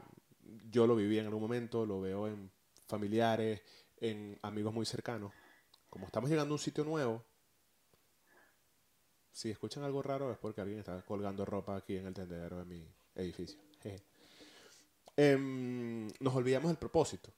Yo 0.71 0.87
lo 0.87 0.97
viví 0.97 1.19
en 1.19 1.26
algún 1.26 1.43
momento, 1.43 1.87
lo 1.87 2.00
veo 2.00 2.28
en 2.28 2.50
familiares, 2.87 3.62
en 3.99 4.38
amigos 4.43 4.73
muy 4.73 4.87
cercanos. 4.87 5.33
Como 5.90 6.07
estamos 6.07 6.31
llegando 6.31 6.52
a 6.52 6.57
un 6.57 6.59
sitio 6.59 6.85
nuevo, 6.85 7.25
si 9.33 9.50
escuchan 9.50 9.83
algo 9.83 10.02
raro 10.02 10.33
es 10.33 10.38
porque 10.38 10.61
alguien 10.61 10.78
está 10.78 11.02
colgando 11.02 11.45
ropa 11.45 11.76
aquí 11.76 11.97
en 11.97 12.07
el 12.07 12.14
tendedero 12.14 12.59
de 12.59 12.64
mi 12.64 12.88
edificio. 13.14 13.61
Em, 15.19 16.09
nos 16.21 16.35
olvidamos 16.35 16.69
del 16.69 16.76
propósito. 16.76 17.33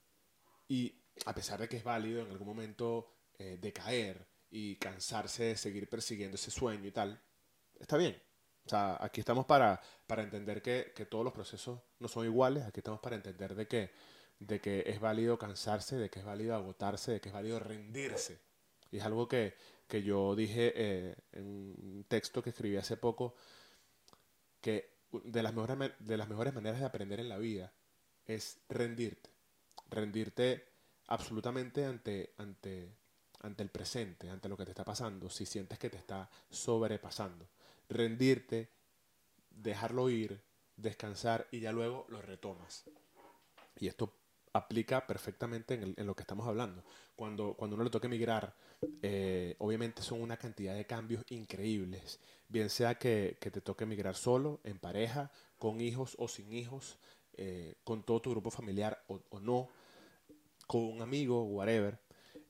Y 0.67 0.93
a 1.27 1.33
pesar 1.33 1.61
de 1.61 1.69
que 1.69 1.77
es 1.77 1.85
válido 1.85 2.23
en 2.23 2.31
algún 2.33 2.49
momento 2.49 3.18
eh, 3.39 3.59
decaer 3.61 4.27
y 4.51 4.77
cansarse 4.77 5.45
de 5.45 5.57
seguir 5.57 5.89
persiguiendo 5.89 6.37
ese 6.37 6.51
sueño 6.51 6.87
y 6.87 6.93
tal, 6.93 7.21
está 7.79 7.97
bien. 7.97 8.21
O 8.65 8.69
sea, 8.69 8.99
aquí 9.01 9.21
estamos 9.21 9.47
para, 9.47 9.81
para 10.07 10.23
entender 10.23 10.61
que, 10.61 10.93
que, 10.95 11.07
todos 11.07 11.25
los 11.25 11.33
procesos 11.33 11.81
no 12.01 12.09
son 12.09 12.27
iguales, 12.27 12.65
aquí 12.65 12.81
estamos 12.81 13.01
para 13.01 13.17
entender 13.17 13.55
de 13.55 13.67
que, 13.67 13.91
de 14.41 14.61
que 14.61 14.85
es 14.87 15.01
válido 15.01 15.39
cansarse, 15.39 15.97
de 15.97 16.11
que 16.11 16.19
es 16.19 16.25
válido 16.25 16.55
agotarse, 16.55 17.13
de 17.13 17.21
que 17.21 17.31
es 17.31 17.33
válido 17.33 17.59
rendirse. 17.59 18.41
Y 18.91 18.99
es 18.99 19.05
algo 19.05 19.29
que, 19.29 19.55
que 19.87 20.03
yo 20.03 20.37
dije 20.37 20.73
eh, 20.75 21.17
en 21.33 21.47
un 21.47 22.05
texto 22.09 22.43
que 22.43 22.51
escribí 22.51 22.77
hace 22.77 22.97
poco, 22.97 23.35
que 24.61 24.99
de 25.11 25.43
las, 25.43 25.55
mejores, 25.55 25.93
de 25.99 26.17
las 26.17 26.29
mejores 26.29 26.55
maneras 26.55 26.81
de 26.81 26.87
aprender 26.87 27.21
en 27.21 27.29
la 27.29 27.39
vida 27.39 27.73
es 28.27 28.61
rendirte. 28.69 29.31
Rendirte 29.89 30.67
absolutamente 31.07 31.87
ante, 31.87 32.35
ante 32.37 32.98
ante 33.41 33.63
el 33.63 33.71
presente, 33.71 34.29
ante 34.31 34.49
lo 34.49 34.57
que 34.57 34.65
te 34.65 34.73
está 34.73 34.85
pasando, 34.85 35.31
si 35.31 35.47
sientes 35.47 35.79
que 35.79 35.91
te 35.91 35.97
está 35.97 36.29
sobrepasando. 36.51 37.49
Rendirte, 37.89 38.69
dejarlo 39.51 40.11
ir, 40.11 40.41
descansar 40.77 41.47
y 41.51 41.61
ya 41.61 41.73
luego 41.73 42.07
lo 42.09 42.23
retomas. 42.23 42.85
Y 43.77 43.89
esto 43.89 44.15
aplica 44.53 45.07
perfectamente 45.07 45.75
en, 45.75 46.07
lo 46.07 46.15
que 46.15 46.23
estamos 46.23 46.47
hablando. 46.47 46.85
Cuando, 47.15 47.55
cuando 47.55 47.77
uno 47.77 47.85
le 47.85 47.91
toque 47.91 48.07
emigrar, 48.07 48.55
eh, 49.03 49.57
obviamente 49.59 50.03
son 50.03 50.21
una 50.21 50.37
cantidad 50.37 50.75
de 50.75 50.87
cambios 50.87 51.25
increíbles. 51.31 52.21
Bien 52.49 52.71
sea 52.71 52.97
que, 52.97 53.37
te 53.41 53.61
toque 53.61 53.85
emigrar 53.85 54.15
solo, 54.15 54.61
en 54.65 54.79
pareja, 54.79 55.31
con 55.59 55.81
hijos 55.81 56.17
o 56.19 56.29
sin 56.29 56.53
hijos, 56.53 56.99
eh, 57.35 57.77
con 57.85 58.03
todo 58.03 58.21
tu 58.21 58.31
grupo 58.31 58.51
familiar 58.51 59.03
o, 59.09 59.41
no, 59.41 59.69
con 60.67 60.83
un 60.83 61.03
amigo, 61.03 61.45
whatever. 61.45 61.99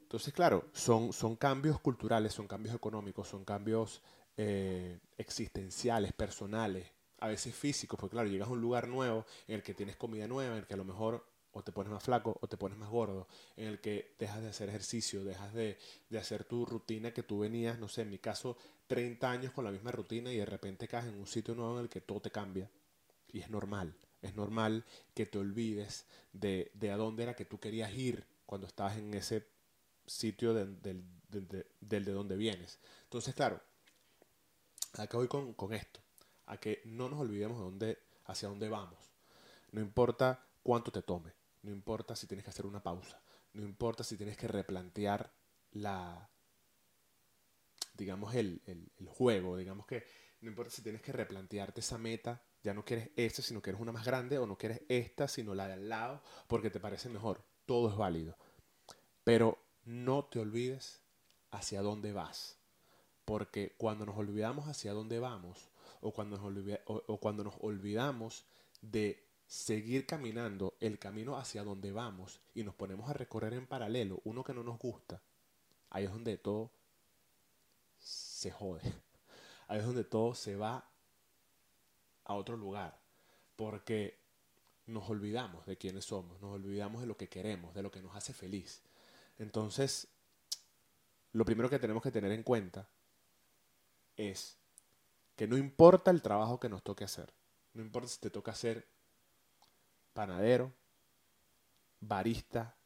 Entonces, 0.08 0.32
claro, 0.32 0.64
son, 0.72 1.36
cambios 1.36 1.80
culturales, 1.80 2.32
son 2.32 2.46
cambios 2.46 2.74
económicos, 2.74 3.28
son 3.28 3.44
cambios 3.44 4.00
eh, 4.38 5.00
existenciales, 5.18 6.14
personales, 6.14 6.90
a 7.18 7.28
veces 7.28 7.54
físicos, 7.54 8.00
porque 8.00 8.14
claro, 8.14 8.26
llegas 8.26 8.48
a 8.48 8.52
un 8.52 8.60
lugar 8.62 8.88
nuevo 8.88 9.26
en 9.46 9.56
el 9.56 9.62
que 9.62 9.74
tienes 9.74 9.96
comida 9.96 10.26
nueva, 10.26 10.52
en 10.52 10.60
el 10.60 10.66
que 10.66 10.72
a 10.72 10.78
lo 10.78 10.86
mejor 10.86 11.26
o 11.52 11.62
te 11.62 11.72
pones 11.72 11.92
más 11.92 12.02
flaco 12.02 12.38
o 12.40 12.48
te 12.48 12.56
pones 12.56 12.78
más 12.78 12.88
gordo, 12.88 13.28
en 13.54 13.66
el 13.66 13.82
que 13.82 14.14
dejas 14.18 14.40
de 14.40 14.48
hacer 14.48 14.70
ejercicio, 14.70 15.24
dejas 15.24 15.52
de, 15.52 15.76
hacer 16.18 16.44
tu 16.44 16.64
rutina 16.64 17.12
que 17.12 17.22
tú 17.22 17.40
venías, 17.40 17.78
no 17.78 17.86
sé, 17.88 18.00
en 18.00 18.08
mi 18.08 18.18
caso, 18.18 18.56
30 18.86 19.30
años 19.30 19.52
con 19.52 19.66
la 19.66 19.70
misma 19.70 19.92
rutina 19.92 20.32
y 20.32 20.38
de 20.38 20.46
repente 20.46 20.88
caes 20.88 21.08
en 21.08 21.18
un 21.18 21.26
sitio 21.26 21.54
nuevo 21.54 21.76
en 21.76 21.82
el 21.82 21.90
que 21.90 22.00
todo 22.00 22.20
te 22.20 22.30
cambia. 22.30 22.70
Y 23.30 23.40
es 23.40 23.50
normal, 23.50 23.94
es 24.22 24.34
normal 24.34 24.86
que 25.12 25.26
te 25.26 25.36
olvides 25.36 26.06
de, 26.32 26.70
de 26.72 26.92
a 26.92 26.96
dónde 26.96 27.24
era 27.24 27.36
que 27.36 27.44
tú 27.44 27.60
querías 27.60 27.92
ir 27.92 28.24
cuando 28.46 28.66
estabas 28.66 28.96
en 28.96 29.12
ese 29.12 29.57
sitio 30.08 30.54
del 30.54 30.80
de, 31.28 31.66
de, 31.80 32.12
donde 32.12 32.36
vienes. 32.36 32.78
Entonces, 33.04 33.34
claro, 33.34 33.60
acá 34.94 35.18
voy 35.18 35.28
con, 35.28 35.54
con 35.54 35.72
esto, 35.72 36.00
a 36.46 36.58
que 36.58 36.82
no 36.84 37.08
nos 37.08 37.20
olvidemos 37.20 37.58
de 37.58 37.64
dónde, 37.64 37.98
hacia 38.24 38.48
dónde 38.48 38.68
vamos. 38.68 38.98
No 39.72 39.80
importa 39.80 40.46
cuánto 40.62 40.90
te 40.90 41.02
tome, 41.02 41.32
no 41.62 41.70
importa 41.70 42.16
si 42.16 42.26
tienes 42.26 42.44
que 42.44 42.50
hacer 42.50 42.66
una 42.66 42.82
pausa, 42.82 43.20
no 43.52 43.62
importa 43.62 44.04
si 44.04 44.16
tienes 44.16 44.36
que 44.36 44.48
replantear 44.48 45.32
la, 45.72 46.30
digamos, 47.94 48.34
el, 48.34 48.62
el, 48.66 49.06
juego, 49.06 49.56
digamos 49.56 49.86
que 49.86 50.04
no 50.40 50.48
importa 50.48 50.70
si 50.70 50.82
tienes 50.82 51.02
que 51.02 51.12
replantearte 51.12 51.80
esa 51.80 51.98
meta, 51.98 52.42
ya 52.62 52.72
no 52.72 52.84
quieres 52.84 53.10
esta, 53.16 53.42
sino 53.42 53.60
quieres 53.60 53.80
una 53.80 53.92
más 53.92 54.04
grande, 54.04 54.38
o 54.38 54.46
no 54.46 54.56
quieres 54.56 54.82
esta, 54.88 55.28
sino 55.28 55.54
la 55.54 55.66
de 55.66 55.74
al 55.74 55.88
lado, 55.88 56.22
porque 56.46 56.70
te 56.70 56.80
parece 56.80 57.08
mejor. 57.08 57.44
Todo 57.66 57.90
es 57.90 57.96
válido. 57.96 58.36
Pero 59.24 59.57
no 59.88 60.26
te 60.26 60.38
olvides 60.38 61.00
hacia 61.50 61.80
dónde 61.80 62.12
vas. 62.12 62.56
Porque 63.24 63.74
cuando 63.78 64.04
nos 64.04 64.16
olvidamos 64.18 64.68
hacia 64.68 64.92
dónde 64.92 65.18
vamos, 65.18 65.68
o 66.02 66.12
cuando 66.12 66.38
nos, 67.44 67.54
olvidamos 67.60 68.44
de 68.82 69.26
seguir 69.46 70.06
caminando 70.06 70.76
el 70.80 70.98
camino 70.98 71.38
hacia 71.38 71.64
donde 71.64 71.90
vamos 71.90 72.40
y 72.54 72.64
nos 72.64 72.74
ponemos 72.74 73.08
a 73.08 73.14
recorrer 73.14 73.54
en 73.54 73.66
paralelo 73.66 74.20
uno 74.24 74.44
que 74.44 74.52
no 74.52 74.62
nos 74.62 74.78
gusta, 74.78 75.22
ahí 75.90 76.04
es 76.04 76.12
donde 76.12 76.36
todo 76.36 76.70
se 77.98 78.50
jode. 78.50 78.82
Ahí 79.70 79.80
es 79.80 79.84
donde 79.84 80.04
todo 80.04 80.34
se 80.34 80.56
va 80.56 80.88
a 82.24 82.34
otro 82.34 82.56
lugar. 82.56 82.98
Porque 83.54 84.18
nos 84.86 85.10
olvidamos 85.10 85.66
de 85.66 85.76
quiénes 85.76 86.06
somos, 86.06 86.40
nos 86.40 86.54
olvidamos 86.54 87.02
de 87.02 87.06
lo 87.06 87.18
que 87.18 87.28
queremos, 87.28 87.74
de 87.74 87.82
lo 87.82 87.90
que 87.90 88.00
nos 88.00 88.16
hace 88.16 88.32
feliz. 88.32 88.82
Entonces, 89.38 90.08
lo 91.32 91.44
primero 91.44 91.70
que 91.70 91.78
tenemos 91.78 92.02
que 92.02 92.10
tener 92.10 92.32
en 92.32 92.42
cuenta 92.42 92.88
es 94.16 94.58
que 95.36 95.46
no 95.46 95.56
importa 95.56 96.10
el 96.10 96.22
trabajo 96.22 96.58
que 96.58 96.68
nos 96.68 96.82
toque 96.82 97.04
hacer, 97.04 97.32
no 97.74 97.82
importa 97.82 98.08
si 98.08 98.18
te 98.18 98.30
toca 98.30 98.50
hacer 98.50 98.88
panadero, 100.12 100.72
barista, 102.00 102.76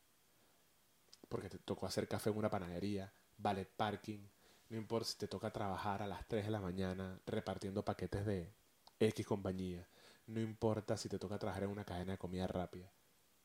porque 1.29 1.49
te 1.49 1.59
tocó 1.59 1.87
hacer 1.87 2.07
café 2.07 2.29
en 2.29 2.37
una 2.37 2.51
panadería, 2.51 3.11
ballet 3.39 3.71
parking, 3.71 4.29
no 4.69 4.77
importa 4.77 5.09
si 5.09 5.17
te 5.17 5.29
toca 5.29 5.51
trabajar 5.51 6.03
a 6.03 6.07
las 6.07 6.27
3 6.29 6.45
de 6.45 6.51
la 6.51 6.61
mañana 6.61 7.19
repartiendo 7.27 7.85
paquetes 7.85 8.27
de 8.27 8.53
X 9.01 9.27
compañía, 9.27 9.89
no 10.27 10.41
importa 10.41 10.97
si 10.97 11.09
te 11.09 11.19
toca 11.19 11.39
trabajar 11.39 11.65
en 11.65 11.71
una 11.71 11.85
cadena 11.85 12.13
de 12.13 12.19
comida 12.19 12.47
rápida, 12.47 12.93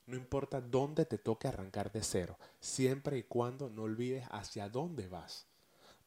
no 0.07 0.15
importa 0.15 0.61
dónde 0.61 1.05
te 1.05 1.17
toque 1.17 1.47
arrancar 1.47 1.91
de 1.91 2.01
cero, 2.01 2.37
siempre 2.59 3.17
y 3.17 3.23
cuando 3.23 3.69
no 3.69 3.83
olvides 3.83 4.25
hacia 4.31 4.69
dónde 4.69 5.07
vas, 5.07 5.45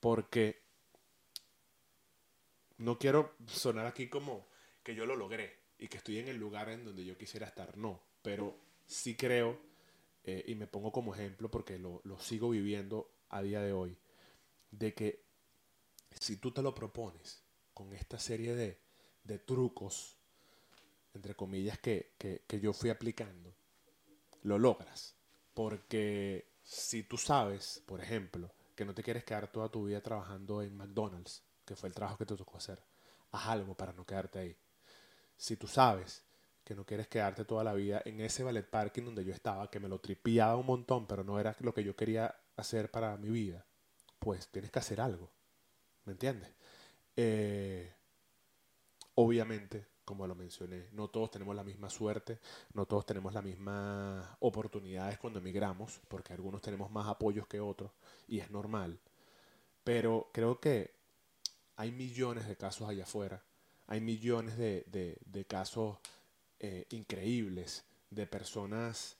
porque 0.01 0.63
no 2.79 2.99
quiero 2.99 3.35
sonar 3.47 3.87
aquí 3.87 4.09
como 4.09 4.49
que 4.83 4.95
yo 4.95 5.07
lo 5.07 5.17
logré, 5.17 5.61
y 5.79 5.89
que 5.89 5.97
estoy 5.97 6.19
en 6.19 6.29
el 6.29 6.37
lugar 6.37 6.69
en 6.69 6.85
donde 6.85 7.05
yo 7.05 7.17
quisiera 7.17 7.47
estar, 7.47 7.77
no, 7.77 8.03
pero 8.23 8.55
sí 8.87 9.17
creo, 9.17 9.59
eh, 10.25 10.45
y 10.47 10.55
me 10.55 10.67
pongo 10.67 10.93
como 10.93 11.15
ejemplo 11.15 11.51
porque 11.51 11.79
lo, 11.79 12.03
lo 12.05 12.19
sigo 12.21 12.51
viviendo 12.51 13.11
a 13.31 13.41
día 13.41 13.63
de 13.63 13.73
hoy, 13.73 13.97
de 14.71 14.93
que 14.93 15.25
si 16.19 16.37
tú 16.37 16.53
te 16.53 16.63
lo 16.63 16.75
propones 16.75 17.43
con 17.73 17.95
esta 17.95 18.19
serie 18.19 18.55
de, 18.55 18.79
de 19.25 19.39
trucos, 19.39 20.19
entre 21.15 21.35
comillas, 21.35 21.79
que, 21.79 22.13
que, 22.19 22.43
que, 22.47 22.61
yo 22.61 22.73
fui 22.73 22.91
aplicando, 22.91 23.55
lo 24.43 24.59
logras. 24.59 25.17
Porque 25.55 26.53
si 26.63 27.03
tú 27.03 27.19
sabes, 27.19 27.83
por 27.87 28.01
ejemplo, 28.01 28.53
que 28.75 28.85
no 28.85 28.95
te 28.95 29.03
quieres 29.03 29.25
quedar 29.25 29.51
toda 29.53 29.69
tu 29.69 29.87
vida 29.87 30.01
trabajando 30.01 30.63
en 30.63 30.77
McDonald's, 30.77 31.43
que 31.65 31.77
fue 31.77 31.89
el 31.89 31.95
trabajo 31.95 32.19
que 32.19 32.27
te 32.27 32.37
tocó 32.37 32.57
hacer, 32.57 32.83
haz 33.33 33.49
algo 33.49 33.75
para 33.77 33.93
no 33.93 34.05
quedarte 34.07 34.39
ahí 34.39 34.57
si 35.41 35.57
tú 35.57 35.67
sabes 35.67 36.23
que 36.63 36.75
no 36.75 36.85
quieres 36.85 37.09
quedarte 37.09 37.47
toda 37.47 37.65
la 37.65 37.73
vida 37.73 38.03
en 38.05 38.21
ese 38.21 38.43
ballet 38.45 38.69
parking 38.69 39.05
donde 39.05 39.25
yo 39.25 39.33
estaba, 39.33 39.71
que 39.71 39.81
me 39.81 39.89
lo 39.89 39.99
tripiaba 39.99 40.55
un 40.57 40.67
montón, 40.67 41.07
pero 41.07 41.25
no 41.25 41.41
era 41.41 41.57
lo 41.61 41.73
que 41.73 41.83
yo 41.83 41.97
quería 41.97 42.37
hacer 42.57 42.91
para 42.91 43.17
mi 43.17 43.31
vida, 43.31 43.65
pues 44.19 44.49
tienes 44.49 44.71
que 44.71 44.79
hacer 44.79 45.01
algo. 45.01 45.33
¿Me 46.05 46.13
entiendes? 46.13 46.51
Eh, 47.17 47.91
obviamente, 49.15 49.87
como 50.11 50.27
lo 50.27 50.35
mencioné, 50.35 50.89
no 50.93 51.09
todos 51.09 51.31
tenemos 51.31 51.57
la 51.57 51.65
misma 51.65 51.89
suerte, 51.89 52.39
no 52.75 52.85
todos 52.85 53.07
tenemos 53.07 53.33
las 53.33 53.43
mismas 53.43 54.27
oportunidades 54.41 55.19
cuando 55.19 55.39
emigramos, 55.39 56.01
porque 56.09 56.33
algunos 56.33 56.61
tenemos 56.61 56.91
más 56.91 57.09
apoyos 57.09 57.47
que 57.47 57.61
otros, 57.61 57.91
y 58.29 58.41
es 58.41 58.51
normal. 58.51 58.99
Pero 59.85 60.29
creo 60.33 60.61
que 60.61 60.95
hay 61.77 61.91
millones 61.93 62.47
de 62.47 62.57
casos 62.57 62.89
allá 62.89 63.05
afuera 63.05 63.43
hay 63.91 64.01
millones 64.01 64.57
de, 64.57 65.47
casos 65.49 65.99
eh, 66.61 66.87
increíbles 66.91 67.85
de 68.09 68.25
personas 68.25 69.17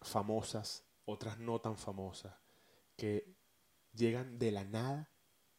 famosas, 0.00 0.84
otras 1.06 1.40
no 1.40 1.60
tan 1.60 1.76
famosas, 1.76 2.32
que 2.96 3.34
llegan 3.92 4.38
de 4.38 4.52
la 4.52 4.62
nada, 4.62 5.10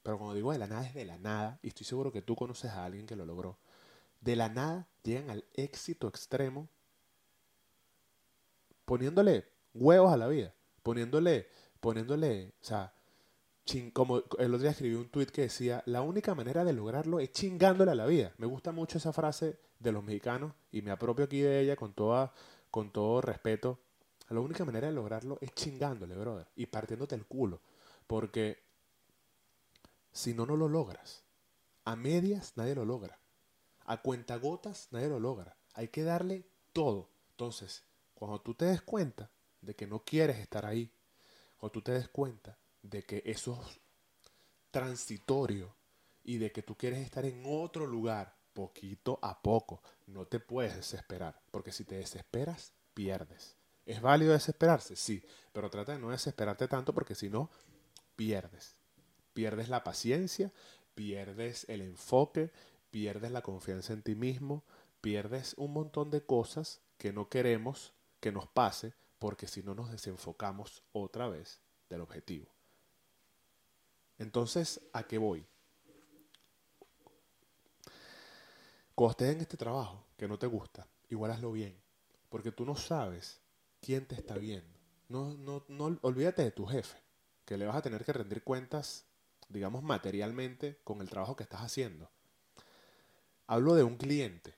pero 0.01 0.17
cuando 0.17 0.33
digo 0.33 0.53
de 0.53 0.59
la 0.59 0.67
nada 0.67 0.87
es 0.87 0.93
de 0.93 1.03
la 1.03 1.17
nada, 1.17 1.59
y 1.61 1.67
estoy 1.67 1.85
seguro 1.85 2.09
que 2.13 2.21
tú 2.21 2.37
conoces 2.37 2.71
a 2.71 2.85
alguien 2.85 3.05
que 3.05 3.17
lo 3.17 3.25
logró, 3.25 3.59
de 4.25 4.35
la 4.35 4.49
nada 4.49 4.87
llegan 5.03 5.29
al 5.29 5.45
éxito 5.53 6.07
extremo 6.07 6.67
poniéndole 8.83 9.45
huevos 9.75 10.11
a 10.11 10.17
la 10.17 10.27
vida, 10.27 10.53
poniéndole, 10.81 11.47
poniéndole, 11.79 12.53
o 12.59 12.65
sea, 12.65 12.93
como 13.93 14.17
el 14.17 14.53
otro 14.53 14.57
día 14.59 14.71
escribí 14.71 14.95
un 14.95 15.09
tweet 15.09 15.27
que 15.27 15.43
decía, 15.43 15.83
la 15.85 16.01
única 16.01 16.33
manera 16.33 16.63
de 16.63 16.73
lograrlo 16.73 17.19
es 17.19 17.31
chingándole 17.31 17.91
a 17.91 17.95
la 17.95 18.07
vida. 18.07 18.33
Me 18.37 18.47
gusta 18.47 18.71
mucho 18.71 18.97
esa 18.97 19.13
frase 19.13 19.59
de 19.79 19.91
los 19.91 20.03
mexicanos 20.03 20.53
y 20.71 20.81
me 20.81 20.91
apropio 20.91 21.25
aquí 21.25 21.41
de 21.41 21.61
ella 21.61 21.75
con, 21.75 21.93
toda, 21.93 22.33
con 22.71 22.91
todo 22.91 23.21
respeto. 23.21 23.79
La 24.29 24.39
única 24.39 24.65
manera 24.65 24.87
de 24.87 24.93
lograrlo 24.93 25.37
es 25.39 25.53
chingándole, 25.53 26.15
brother, 26.15 26.47
y 26.55 26.65
partiéndote 26.65 27.13
el 27.13 27.25
culo. 27.25 27.61
Porque 28.07 28.63
si 30.11 30.33
no, 30.33 30.47
no 30.47 30.55
lo 30.55 30.67
logras. 30.67 31.23
A 31.83 31.95
medias 31.95 32.53
nadie 32.55 32.73
lo 32.73 32.85
logra. 32.85 33.19
A 33.85 34.01
cuentagotas 34.01 34.87
nadie 34.91 35.07
lo 35.07 35.19
logra. 35.19 35.55
Hay 35.73 35.87
que 35.89 36.03
darle 36.03 36.45
todo. 36.73 37.09
Entonces, 37.31 37.83
cuando 38.13 38.41
tú 38.41 38.53
te 38.53 38.65
des 38.65 38.81
cuenta 38.81 39.29
de 39.61 39.75
que 39.75 39.87
no 39.87 40.03
quieres 40.03 40.37
estar 40.37 40.65
ahí, 40.65 40.91
cuando 41.57 41.71
tú 41.71 41.81
te 41.81 41.91
des 41.91 42.09
cuenta 42.09 42.57
de 42.81 43.03
que 43.03 43.23
eso 43.25 43.59
es 43.65 43.79
transitorio 44.71 45.75
y 46.23 46.37
de 46.37 46.51
que 46.51 46.63
tú 46.63 46.75
quieres 46.75 46.99
estar 46.99 47.25
en 47.25 47.43
otro 47.45 47.85
lugar 47.85 48.35
poquito 48.53 49.19
a 49.21 49.41
poco. 49.41 49.83
No 50.07 50.25
te 50.25 50.39
puedes 50.39 50.75
desesperar, 50.75 51.39
porque 51.51 51.71
si 51.71 51.83
te 51.83 51.95
desesperas, 51.95 52.73
pierdes. 52.93 53.55
¿Es 53.85 54.01
válido 54.01 54.33
desesperarse? 54.33 54.95
Sí, 54.95 55.23
pero 55.53 55.69
trata 55.69 55.91
de 55.91 55.99
no 55.99 56.09
desesperarte 56.09 56.67
tanto 56.67 56.93
porque 56.93 57.13
si 57.13 57.29
no, 57.29 57.51
pierdes. 58.15 58.75
Pierdes 59.33 59.69
la 59.69 59.83
paciencia, 59.83 60.51
pierdes 60.95 61.65
el 61.69 61.81
enfoque, 61.81 62.51
pierdes 62.95 63.29
la 63.29 63.41
confianza 63.41 63.91
en 63.91 64.03
ti 64.03 64.15
mismo, 64.15 64.63
pierdes 65.01 65.53
un 65.57 65.73
montón 65.73 66.11
de 66.11 66.25
cosas 66.25 66.79
que 66.97 67.11
no 67.11 67.27
queremos 67.27 67.93
que 68.21 68.31
nos 68.31 68.47
pase 68.47 68.93
porque 69.19 69.47
si 69.47 69.61
no 69.61 69.75
nos 69.75 69.91
desenfocamos 69.91 70.81
otra 70.93 71.27
vez 71.27 71.59
del 71.89 71.99
objetivo. 71.99 72.47
Entonces, 74.17 74.79
¿a 74.93 75.03
qué 75.03 75.17
voy? 75.17 75.45
Cuando 78.95 79.25
en 79.25 79.41
este 79.41 79.57
trabajo 79.57 80.05
que 80.15 80.29
no 80.29 80.39
te 80.39 80.47
gusta, 80.47 80.87
igual 81.09 81.31
hazlo 81.31 81.51
bien. 81.51 81.77
Porque 82.29 82.53
tú 82.53 82.65
no 82.65 82.77
sabes 82.77 83.41
quién 83.81 84.07
te 84.07 84.15
está 84.15 84.37
viendo. 84.37 84.79
No, 85.09 85.33
no, 85.33 85.65
no 85.67 85.99
olvídate 86.01 86.43
de 86.43 86.51
tu 86.51 86.65
jefe, 86.65 86.97
que 87.43 87.57
le 87.57 87.65
vas 87.65 87.75
a 87.75 87.81
tener 87.81 88.05
que 88.05 88.13
rendir 88.13 88.41
cuentas, 88.41 89.05
digamos, 89.49 89.83
materialmente 89.83 90.79
con 90.85 91.01
el 91.01 91.09
trabajo 91.09 91.35
que 91.35 91.43
estás 91.43 91.59
haciendo. 91.59 92.09
Hablo 93.47 93.75
de 93.75 93.83
un 93.83 93.97
cliente, 93.97 94.55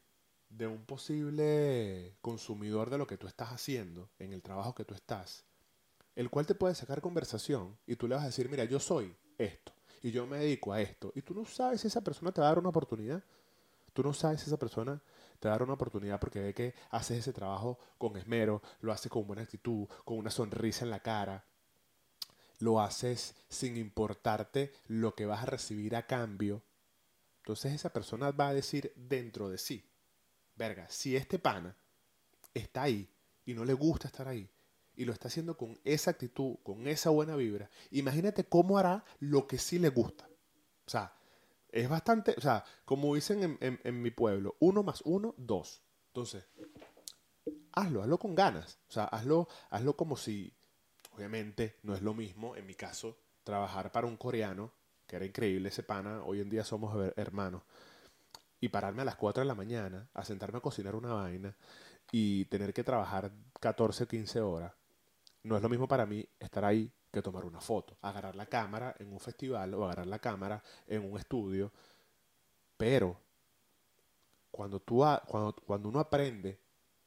de 0.50 0.68
un 0.68 0.86
posible 0.86 2.16
consumidor 2.22 2.90
de 2.90 2.98
lo 2.98 3.06
que 3.06 3.18
tú 3.18 3.28
estás 3.28 3.50
haciendo, 3.50 4.10
en 4.18 4.32
el 4.32 4.42
trabajo 4.42 4.74
que 4.74 4.86
tú 4.86 4.94
estás, 4.94 5.44
el 6.16 6.30
cual 6.30 6.46
te 6.46 6.56
puede 6.56 6.74
sacar 6.74 7.02
conversación 7.02 7.78
y 7.86 7.96
tú 7.96 8.08
le 8.08 8.16
vas 8.16 8.24
a 8.24 8.28
decir, 8.28 8.50
mira, 8.50 8.64
yo 8.64 8.80
soy 8.80 9.16
esto 9.38 9.74
y 10.02 10.12
yo 10.12 10.26
me 10.26 10.38
dedico 10.38 10.72
a 10.72 10.82
esto. 10.82 11.12
Y 11.16 11.22
tú 11.22 11.34
no 11.34 11.46
sabes 11.46 11.82
si 11.82 11.88
esa 11.88 12.02
persona 12.02 12.32
te 12.32 12.42
va 12.42 12.48
a 12.48 12.52
dar 12.52 12.60
una 12.60 12.70
oportunidad. 12.70 13.24
Tú 13.94 14.04
no 14.04 14.14
sabes 14.14 14.42
si 14.42 14.48
esa 14.48 14.58
persona 14.58 15.02
te 15.40 15.48
va 15.48 15.56
a 15.56 15.58
dar 15.58 15.64
una 15.64 15.74
oportunidad 15.74 16.20
porque 16.20 16.40
ve 16.40 16.54
que 16.54 16.74
haces 16.92 17.20
ese 17.20 17.34
trabajo 17.34 17.80
con 17.98 18.16
esmero, 18.16 18.62
lo 18.82 18.94
haces 18.94 19.12
con 19.12 19.28
buena 19.28 19.42
actitud, 19.42 19.88
con 20.06 20.18
una 20.18 20.32
sonrisa 20.32 20.86
en 20.86 20.92
la 20.92 21.02
cara. 21.02 21.44
Lo 22.60 22.80
haces 22.80 23.36
sin 23.50 23.76
importarte 23.76 24.74
lo 24.88 25.14
que 25.14 25.26
vas 25.26 25.44
a 25.44 25.48
recibir 25.48 25.96
a 25.96 26.08
cambio. 26.08 26.64
Entonces 27.48 27.72
esa 27.72 27.94
persona 27.94 28.32
va 28.32 28.50
a 28.50 28.54
decir 28.54 28.92
dentro 28.98 29.48
de 29.48 29.58
sí, 29.58 29.90
verga, 30.58 30.86
si 30.90 31.16
este 31.16 31.40
pana 31.40 31.78
está 32.54 32.82
ahí 32.82 33.10
y 33.46 33.54
no 33.54 33.64
le 33.64 33.72
gusta 33.72 34.10
estar 34.10 34.28
ahí, 34.28 34.50
y 34.98 35.06
lo 35.06 35.14
está 35.14 35.30
haciendo 35.30 35.56
con 35.56 35.80
esa 35.86 36.12
actitud, 36.12 36.58
con 36.62 36.86
esa 36.88 37.10
buena 37.10 37.38
vibra, 37.38 37.70
imagínate 37.92 38.44
cómo 38.44 38.78
hará 38.78 39.06
lo 39.20 39.48
que 39.48 39.60
sí 39.60 39.80
le 39.80 39.88
gusta. 39.88 40.28
O 40.86 40.90
sea, 40.90 41.14
es 41.70 41.88
bastante, 41.88 42.36
o 42.38 42.42
sea, 42.42 42.66
como 42.84 43.16
dicen 43.16 43.58
en, 43.62 44.02
mi 44.02 44.12
pueblo, 44.12 44.58
uno 44.60 44.84
más 44.84 45.02
uno, 45.06 45.34
dos. 45.38 45.82
Entonces, 46.08 46.44
hazlo, 47.72 48.04
hazlo 48.04 48.20
con 48.20 48.36
ganas. 48.36 48.78
O 48.90 48.92
sea, 48.92 49.06
hazlo, 49.06 49.48
hazlo 49.70 49.96
como 49.96 50.18
si, 50.18 50.54
obviamente, 51.16 51.78
no 51.84 51.96
es 51.96 52.02
lo 52.02 52.14
mismo, 52.14 52.58
en 52.58 52.66
mi 52.66 52.76
caso, 52.76 53.18
trabajar 53.46 53.94
para 53.94 54.06
un 54.06 54.18
coreano, 54.18 54.74
que 55.08 55.16
era 55.16 55.26
increíble 55.26 55.70
ese 55.70 55.84
pana, 55.84 56.24
hoy 56.24 56.42
en 56.42 56.50
día 56.50 56.64
somos 56.64 57.12
hermanos, 57.16 57.64
y 58.60 58.70
pararme 58.70 59.04
a 59.04 59.06
las 59.06 59.16
4 59.16 59.42
de 59.42 59.48
la 59.48 59.56
mañana, 59.56 60.10
a 60.14 60.26
sentarme 60.26 60.58
a 60.58 60.62
cocinar 60.62 60.96
una 60.96 61.14
vaina 61.14 61.56
y 62.12 62.46
tener 62.46 62.74
que 62.74 62.84
trabajar 62.84 63.32
14 63.60 64.04
o 64.04 64.08
15 64.08 64.42
horas 64.42 64.74
no 65.48 65.56
es 65.56 65.64
lo 65.64 65.70
mismo 65.70 65.88
para 65.88 66.06
mí 66.06 66.28
estar 66.40 66.66
ahí 66.66 66.92
que 67.12 67.22
tomar 67.22 67.46
una 67.46 67.62
foto, 67.62 67.98
agarrar 68.02 68.36
la 68.36 68.48
cámara 68.48 68.96
en 69.00 69.12
un 69.14 69.20
festival 69.20 69.74
o 69.74 69.86
agarrar 69.86 70.08
la 70.08 70.20
cámara 70.20 70.62
en 70.86 71.10
un 71.10 71.18
estudio. 71.18 71.72
Pero 72.76 73.20
cuando, 74.52 74.82
tú 74.82 75.06
cuando, 75.26 75.56
cuando 75.66 75.90
uno 75.90 76.00
aprende 76.00 76.60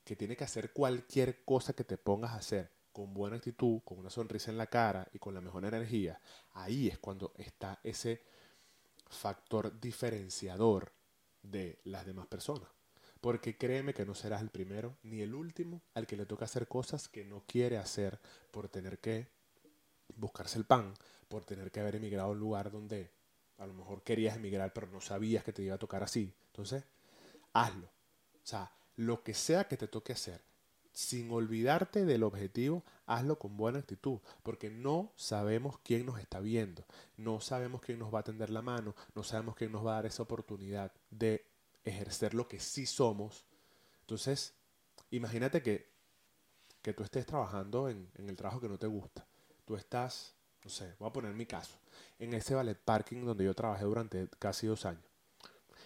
que 0.02 0.16
tiene 0.16 0.36
que 0.36 0.44
hacer 0.44 0.72
cualquier 0.72 1.44
cosa 1.44 1.74
que 1.74 1.84
te 1.84 1.98
pongas 1.98 2.32
a 2.32 2.36
hacer 2.36 2.70
con 3.00 3.14
buena 3.14 3.36
actitud, 3.36 3.80
con 3.82 3.98
una 3.98 4.10
sonrisa 4.10 4.50
en 4.50 4.58
la 4.58 4.66
cara 4.66 5.08
y 5.14 5.18
con 5.18 5.32
la 5.32 5.40
mejor 5.40 5.64
energía, 5.64 6.20
ahí 6.52 6.86
es 6.86 6.98
cuando 6.98 7.32
está 7.38 7.80
ese 7.82 8.20
factor 9.08 9.80
diferenciador 9.80 10.92
de 11.42 11.78
las 11.84 12.04
demás 12.04 12.26
personas. 12.26 12.68
Porque 13.22 13.56
créeme 13.56 13.94
que 13.94 14.04
no 14.04 14.14
serás 14.14 14.42
el 14.42 14.50
primero 14.50 14.98
ni 15.02 15.22
el 15.22 15.34
último 15.34 15.80
al 15.94 16.06
que 16.06 16.14
le 16.14 16.26
toca 16.26 16.44
hacer 16.44 16.68
cosas 16.68 17.08
que 17.08 17.24
no 17.24 17.42
quiere 17.46 17.78
hacer 17.78 18.20
por 18.50 18.68
tener 18.68 18.98
que 18.98 19.28
buscarse 20.16 20.58
el 20.58 20.66
pan, 20.66 20.92
por 21.26 21.46
tener 21.46 21.70
que 21.70 21.80
haber 21.80 21.96
emigrado 21.96 22.28
a 22.28 22.32
un 22.32 22.38
lugar 22.38 22.70
donde 22.70 23.10
a 23.56 23.66
lo 23.66 23.72
mejor 23.72 24.02
querías 24.02 24.36
emigrar 24.36 24.74
pero 24.74 24.88
no 24.88 25.00
sabías 25.00 25.42
que 25.42 25.54
te 25.54 25.62
iba 25.62 25.76
a 25.76 25.78
tocar 25.78 26.02
así. 26.02 26.34
Entonces, 26.48 26.84
hazlo. 27.54 27.86
O 27.86 28.46
sea, 28.46 28.70
lo 28.96 29.22
que 29.22 29.32
sea 29.32 29.64
que 29.64 29.78
te 29.78 29.88
toque 29.88 30.12
hacer, 30.12 30.42
sin 31.00 31.30
olvidarte 31.30 32.04
del 32.04 32.22
objetivo, 32.22 32.84
hazlo 33.06 33.38
con 33.38 33.56
buena 33.56 33.78
actitud, 33.78 34.18
porque 34.42 34.68
no 34.68 35.14
sabemos 35.16 35.78
quién 35.78 36.04
nos 36.04 36.20
está 36.20 36.40
viendo, 36.40 36.84
no 37.16 37.40
sabemos 37.40 37.80
quién 37.80 37.98
nos 37.98 38.14
va 38.14 38.18
a 38.18 38.22
tender 38.22 38.50
la 38.50 38.60
mano, 38.60 38.94
no 39.14 39.22
sabemos 39.22 39.56
quién 39.56 39.72
nos 39.72 39.84
va 39.84 39.92
a 39.92 39.94
dar 39.94 40.06
esa 40.06 40.22
oportunidad 40.22 40.92
de 41.08 41.46
ejercer 41.84 42.34
lo 42.34 42.46
que 42.46 42.60
sí 42.60 42.84
somos. 42.84 43.46
Entonces, 44.02 44.52
imagínate 45.10 45.62
que, 45.62 45.88
que 46.82 46.92
tú 46.92 47.02
estés 47.02 47.24
trabajando 47.24 47.88
en, 47.88 48.10
en, 48.16 48.28
el 48.28 48.36
trabajo 48.36 48.60
que 48.60 48.68
no 48.68 48.78
te 48.78 48.86
gusta. 48.86 49.26
Tú 49.64 49.76
estás, 49.76 50.34
no 50.62 50.68
sé, 50.68 50.96
voy 50.98 51.08
a 51.08 51.12
poner 51.14 51.32
mi 51.32 51.46
caso, 51.46 51.78
en 52.18 52.34
ese 52.34 52.54
ballet 52.54 52.78
parking 52.78 53.24
donde 53.24 53.44
yo 53.44 53.54
trabajé 53.54 53.84
durante 53.84 54.28
casi 54.38 54.66
dos 54.66 54.84
años. 54.84 55.04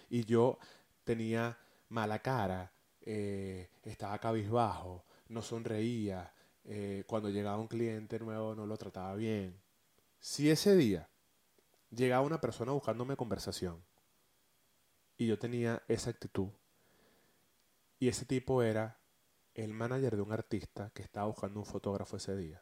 Y 0.09 0.25
yo 0.25 0.59
tenía 1.05 1.57
mala 1.87 2.19
cara, 2.19 2.74
eh, 3.05 3.69
estaba 3.83 4.17
cabizbajo, 4.19 5.05
no 5.29 5.41
sonreía, 5.41 6.33
eh, 6.65 7.03
cuando 7.07 7.29
llegaba 7.29 7.59
un 7.59 7.67
cliente 7.67 8.19
nuevo 8.19 8.55
no 8.55 8.65
lo 8.65 8.77
trataba 8.77 9.15
bien. 9.15 9.55
Si 10.19 10.49
ese 10.49 10.75
día 10.75 11.07
llegaba 11.91 12.25
una 12.25 12.41
persona 12.41 12.71
buscándome 12.71 13.15
conversación 13.15 13.83
y 15.17 15.27
yo 15.27 15.37
tenía 15.37 15.83
esa 15.87 16.09
actitud. 16.09 16.49
Y 17.99 18.09
ese 18.09 18.25
tipo 18.25 18.61
era 18.61 18.99
el 19.53 19.73
manager 19.73 20.15
de 20.15 20.21
un 20.21 20.33
artista 20.33 20.91
que 20.93 21.01
estaba 21.01 21.27
buscando 21.27 21.59
un 21.59 21.65
fotógrafo 21.65 22.17
ese 22.17 22.35
día. 22.35 22.61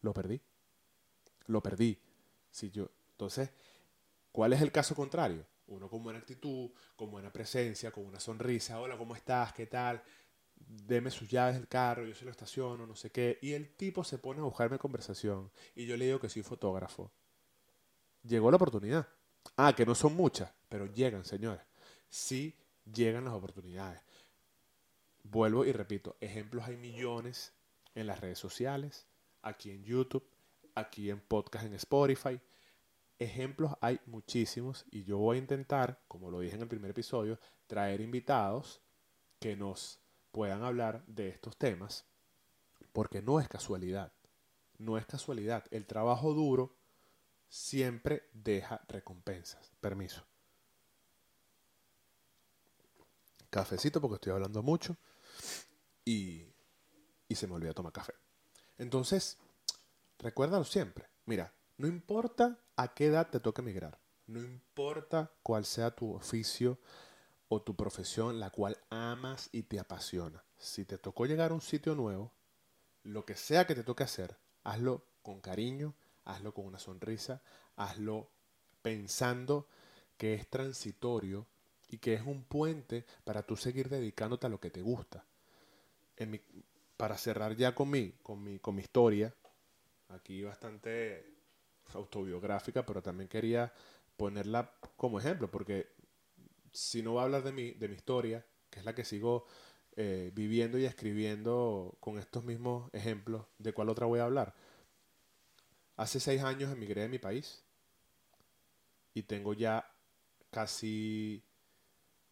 Lo 0.00 0.14
perdí. 0.14 0.40
Lo 1.46 1.62
perdí. 1.62 2.00
Si 2.50 2.70
yo, 2.70 2.90
entonces, 3.10 3.50
¿cuál 4.32 4.52
es 4.52 4.62
el 4.62 4.72
caso 4.72 4.94
contrario? 4.94 5.44
Uno 5.68 5.88
con 5.88 6.02
buena 6.02 6.18
actitud, 6.18 6.70
con 6.96 7.10
buena 7.10 7.32
presencia, 7.32 7.90
con 7.90 8.06
una 8.06 8.18
sonrisa. 8.18 8.80
Hola, 8.80 8.96
¿cómo 8.96 9.14
estás? 9.14 9.52
¿Qué 9.52 9.66
tal? 9.66 10.02
Deme 10.56 11.10
sus 11.10 11.28
llaves 11.28 11.56
del 11.56 11.68
carro, 11.68 12.04
yo 12.04 12.14
se 12.14 12.24
lo 12.24 12.30
estaciono, 12.30 12.86
no 12.86 12.96
sé 12.96 13.10
qué. 13.10 13.38
Y 13.42 13.52
el 13.52 13.76
tipo 13.76 14.02
se 14.02 14.18
pone 14.18 14.40
a 14.40 14.44
buscarme 14.44 14.78
conversación. 14.78 15.50
Y 15.74 15.86
yo 15.86 15.96
le 15.96 16.06
digo 16.06 16.20
que 16.20 16.28
soy 16.30 16.42
fotógrafo. 16.42 17.12
Llegó 18.22 18.50
la 18.50 18.56
oportunidad. 18.56 19.08
Ah, 19.56 19.74
que 19.74 19.86
no 19.86 19.94
son 19.94 20.14
muchas, 20.14 20.50
pero 20.68 20.86
llegan, 20.86 21.24
señores. 21.24 21.64
Sí 22.08 22.56
llegan 22.92 23.24
las 23.24 23.34
oportunidades. 23.34 24.00
Vuelvo 25.22 25.64
y 25.64 25.72
repito, 25.72 26.16
ejemplos 26.20 26.66
hay 26.66 26.76
millones 26.76 27.52
en 27.94 28.06
las 28.06 28.20
redes 28.20 28.38
sociales, 28.38 29.06
aquí 29.42 29.70
en 29.70 29.84
YouTube, 29.84 30.26
aquí 30.74 31.10
en 31.10 31.20
podcast 31.20 31.66
en 31.66 31.74
Spotify. 31.74 32.40
Ejemplos 33.18 33.72
hay 33.80 34.00
muchísimos 34.06 34.84
y 34.90 35.04
yo 35.04 35.18
voy 35.18 35.36
a 35.36 35.40
intentar, 35.40 36.00
como 36.06 36.30
lo 36.30 36.40
dije 36.40 36.54
en 36.54 36.62
el 36.62 36.68
primer 36.68 36.92
episodio, 36.92 37.38
traer 37.66 38.00
invitados 38.00 38.80
que 39.40 39.56
nos 39.56 40.00
puedan 40.30 40.62
hablar 40.62 41.04
de 41.06 41.28
estos 41.28 41.56
temas, 41.56 42.04
porque 42.92 43.20
no 43.20 43.40
es 43.40 43.48
casualidad, 43.48 44.12
no 44.78 44.98
es 44.98 45.06
casualidad. 45.06 45.64
El 45.70 45.86
trabajo 45.86 46.32
duro 46.32 46.76
siempre 47.48 48.28
deja 48.32 48.82
recompensas. 48.88 49.72
Permiso. 49.80 50.24
Cafecito 53.50 54.00
porque 54.00 54.16
estoy 54.16 54.32
hablando 54.32 54.62
mucho 54.62 54.96
y, 56.04 56.46
y 57.28 57.34
se 57.34 57.46
me 57.46 57.54
olvida 57.54 57.72
tomar 57.72 57.92
café. 57.92 58.12
Entonces, 58.76 59.38
recuérdalo 60.18 60.64
siempre. 60.64 61.08
Mira, 61.24 61.52
no 61.78 61.88
importa 61.88 62.58
a 62.78 62.94
qué 62.94 63.06
edad 63.06 63.28
te 63.28 63.40
toque 63.40 63.60
emigrar, 63.60 63.98
no 64.28 64.38
importa 64.38 65.32
cuál 65.42 65.64
sea 65.64 65.90
tu 65.90 66.14
oficio 66.14 66.78
o 67.48 67.60
tu 67.60 67.74
profesión, 67.74 68.38
la 68.38 68.50
cual 68.50 68.78
amas 68.88 69.48
y 69.50 69.64
te 69.64 69.80
apasiona. 69.80 70.44
Si 70.58 70.84
te 70.84 70.96
tocó 70.96 71.26
llegar 71.26 71.50
a 71.50 71.54
un 71.54 71.60
sitio 71.60 71.96
nuevo, 71.96 72.32
lo 73.02 73.24
que 73.24 73.34
sea 73.34 73.66
que 73.66 73.74
te 73.74 73.82
toque 73.82 74.04
hacer, 74.04 74.36
hazlo 74.62 75.02
con 75.22 75.40
cariño, 75.40 75.96
hazlo 76.24 76.54
con 76.54 76.66
una 76.66 76.78
sonrisa, 76.78 77.42
hazlo 77.74 78.30
pensando 78.80 79.66
que 80.16 80.34
es 80.34 80.48
transitorio 80.48 81.48
y 81.88 81.98
que 81.98 82.14
es 82.14 82.22
un 82.22 82.44
puente 82.44 83.04
para 83.24 83.42
tú 83.42 83.56
seguir 83.56 83.88
dedicándote 83.88 84.46
a 84.46 84.50
lo 84.50 84.60
que 84.60 84.70
te 84.70 84.82
gusta. 84.82 85.24
En 86.16 86.40
para 86.96 87.18
cerrar 87.18 87.56
ya 87.56 87.74
con 87.74 87.90
mi, 87.90 88.12
con, 88.22 88.42
mi, 88.42 88.60
con 88.60 88.76
mi 88.76 88.82
historia, 88.82 89.34
aquí 90.08 90.42
bastante 90.42 91.37
autobiográfica, 91.94 92.84
pero 92.84 93.02
también 93.02 93.28
quería 93.28 93.72
ponerla 94.16 94.72
como 94.96 95.18
ejemplo, 95.18 95.50
porque 95.50 95.88
si 96.72 97.02
no 97.02 97.20
hablar 97.20 97.42
de 97.42 97.52
mi, 97.52 97.72
de 97.72 97.88
mi 97.88 97.94
historia, 97.94 98.44
que 98.70 98.80
es 98.80 98.84
la 98.84 98.94
que 98.94 99.04
sigo 99.04 99.46
eh, 99.96 100.30
viviendo 100.34 100.78
y 100.78 100.84
escribiendo 100.84 101.96
con 102.00 102.18
estos 102.18 102.44
mismos 102.44 102.90
ejemplos, 102.92 103.46
¿de 103.58 103.72
cuál 103.72 103.88
otra 103.88 104.06
voy 104.06 104.20
a 104.20 104.24
hablar? 104.24 104.54
Hace 105.96 106.20
seis 106.20 106.42
años 106.42 106.72
emigré 106.72 107.02
de 107.02 107.08
mi 107.08 107.18
país 107.18 107.64
y 109.14 109.22
tengo 109.24 109.52
ya 109.54 109.84
casi 110.50 111.42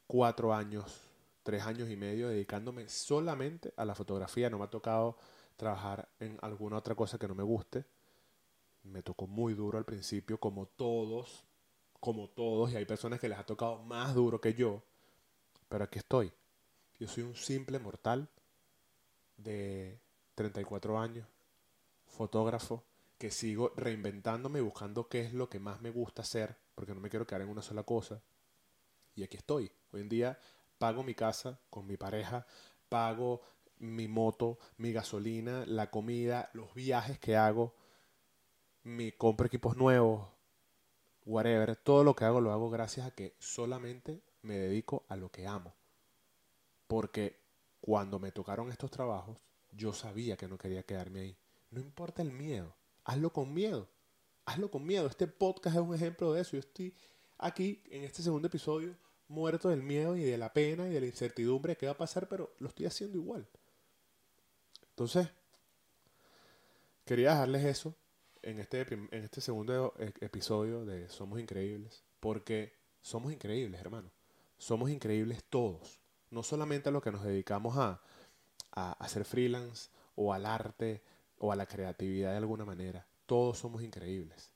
cuatro 0.06 0.54
años, 0.54 1.00
tres 1.42 1.62
años 1.64 1.90
y 1.90 1.96
medio 1.96 2.28
dedicándome 2.28 2.88
solamente 2.88 3.72
a 3.76 3.84
la 3.84 3.94
fotografía. 3.94 4.50
No 4.50 4.58
me 4.58 4.64
ha 4.64 4.70
tocado 4.70 5.18
trabajar 5.56 6.08
en 6.20 6.38
alguna 6.42 6.76
otra 6.76 6.94
cosa 6.94 7.18
que 7.18 7.28
no 7.28 7.34
me 7.34 7.42
guste. 7.42 7.84
Me 8.86 9.02
tocó 9.02 9.26
muy 9.26 9.54
duro 9.54 9.78
al 9.78 9.84
principio, 9.84 10.38
como 10.38 10.66
todos, 10.66 11.44
como 12.00 12.28
todos, 12.28 12.72
y 12.72 12.76
hay 12.76 12.84
personas 12.84 13.20
que 13.20 13.28
les 13.28 13.38
ha 13.38 13.46
tocado 13.46 13.78
más 13.78 14.14
duro 14.14 14.40
que 14.40 14.54
yo, 14.54 14.82
pero 15.68 15.84
aquí 15.84 15.98
estoy. 15.98 16.32
Yo 16.98 17.08
soy 17.08 17.24
un 17.24 17.36
simple 17.36 17.78
mortal 17.78 18.28
de 19.36 19.98
34 20.34 20.98
años, 20.98 21.26
fotógrafo, 22.06 22.84
que 23.18 23.30
sigo 23.30 23.72
reinventándome 23.76 24.58
y 24.58 24.62
buscando 24.62 25.08
qué 25.08 25.22
es 25.22 25.32
lo 25.32 25.48
que 25.48 25.58
más 25.58 25.80
me 25.80 25.90
gusta 25.90 26.22
hacer, 26.22 26.56
porque 26.74 26.94
no 26.94 27.00
me 27.00 27.08
quiero 27.08 27.26
quedar 27.26 27.42
en 27.42 27.48
una 27.48 27.62
sola 27.62 27.82
cosa. 27.82 28.20
Y 29.14 29.22
aquí 29.22 29.36
estoy. 29.38 29.70
Hoy 29.92 30.02
en 30.02 30.08
día 30.08 30.38
pago 30.78 31.02
mi 31.02 31.14
casa 31.14 31.58
con 31.70 31.86
mi 31.86 31.96
pareja, 31.96 32.46
pago 32.88 33.42
mi 33.78 34.08
moto, 34.08 34.58
mi 34.78 34.92
gasolina, 34.92 35.64
la 35.66 35.90
comida, 35.90 36.50
los 36.52 36.74
viajes 36.74 37.18
que 37.18 37.36
hago, 37.36 37.74
mi 38.86 39.10
compro 39.10 39.48
equipos 39.48 39.76
nuevos, 39.76 40.28
whatever, 41.24 41.74
todo 41.74 42.04
lo 42.04 42.14
que 42.14 42.24
hago 42.24 42.40
lo 42.40 42.52
hago 42.52 42.70
gracias 42.70 43.04
a 43.04 43.10
que 43.10 43.34
solamente 43.40 44.22
me 44.42 44.56
dedico 44.56 45.04
a 45.08 45.16
lo 45.16 45.28
que 45.28 45.48
amo. 45.48 45.74
Porque 46.86 47.36
cuando 47.80 48.20
me 48.20 48.30
tocaron 48.30 48.70
estos 48.70 48.92
trabajos, 48.92 49.38
yo 49.72 49.92
sabía 49.92 50.36
que 50.36 50.46
no 50.46 50.56
quería 50.56 50.84
quedarme 50.84 51.20
ahí. 51.20 51.36
No 51.72 51.80
importa 51.80 52.22
el 52.22 52.30
miedo, 52.30 52.76
hazlo 53.04 53.32
con 53.32 53.52
miedo. 53.52 53.88
Hazlo 54.44 54.70
con 54.70 54.86
miedo. 54.86 55.08
Este 55.08 55.26
podcast 55.26 55.74
es 55.74 55.82
un 55.82 55.92
ejemplo 55.92 56.32
de 56.32 56.42
eso. 56.42 56.52
Yo 56.52 56.60
estoy 56.60 56.94
aquí 57.38 57.82
en 57.90 58.04
este 58.04 58.22
segundo 58.22 58.46
episodio 58.46 58.96
muerto 59.26 59.68
del 59.68 59.82
miedo 59.82 60.16
y 60.16 60.22
de 60.22 60.38
la 60.38 60.52
pena 60.52 60.86
y 60.86 60.90
de 60.90 61.00
la 61.00 61.06
incertidumbre 61.06 61.72
de 61.72 61.76
qué 61.76 61.86
va 61.86 61.92
a 61.92 61.98
pasar, 61.98 62.28
pero 62.28 62.54
lo 62.60 62.68
estoy 62.68 62.86
haciendo 62.86 63.18
igual. 63.18 63.48
Entonces, 64.90 65.28
quería 67.04 67.30
dejarles 67.30 67.64
eso 67.64 67.96
en 68.46 68.60
este, 68.60 68.80
en 68.92 69.08
este 69.10 69.40
segundo 69.40 69.92
e, 69.98 70.12
episodio 70.24 70.84
de 70.84 71.08
Somos 71.08 71.40
Increíbles, 71.40 72.04
porque 72.20 72.72
somos 73.02 73.32
increíbles, 73.32 73.80
hermano. 73.80 74.10
Somos 74.56 74.88
increíbles 74.88 75.44
todos. 75.50 76.00
No 76.30 76.42
solamente 76.42 76.88
a 76.88 76.92
lo 76.92 77.00
que 77.00 77.10
nos 77.10 77.24
dedicamos 77.24 77.76
a, 77.76 78.00
a 78.70 78.92
hacer 78.92 79.24
freelance 79.24 79.90
o 80.14 80.32
al 80.32 80.46
arte 80.46 81.02
o 81.38 81.50
a 81.50 81.56
la 81.56 81.66
creatividad 81.66 82.30
de 82.30 82.36
alguna 82.36 82.64
manera. 82.64 83.06
Todos 83.26 83.58
somos 83.58 83.82
increíbles. 83.82 84.52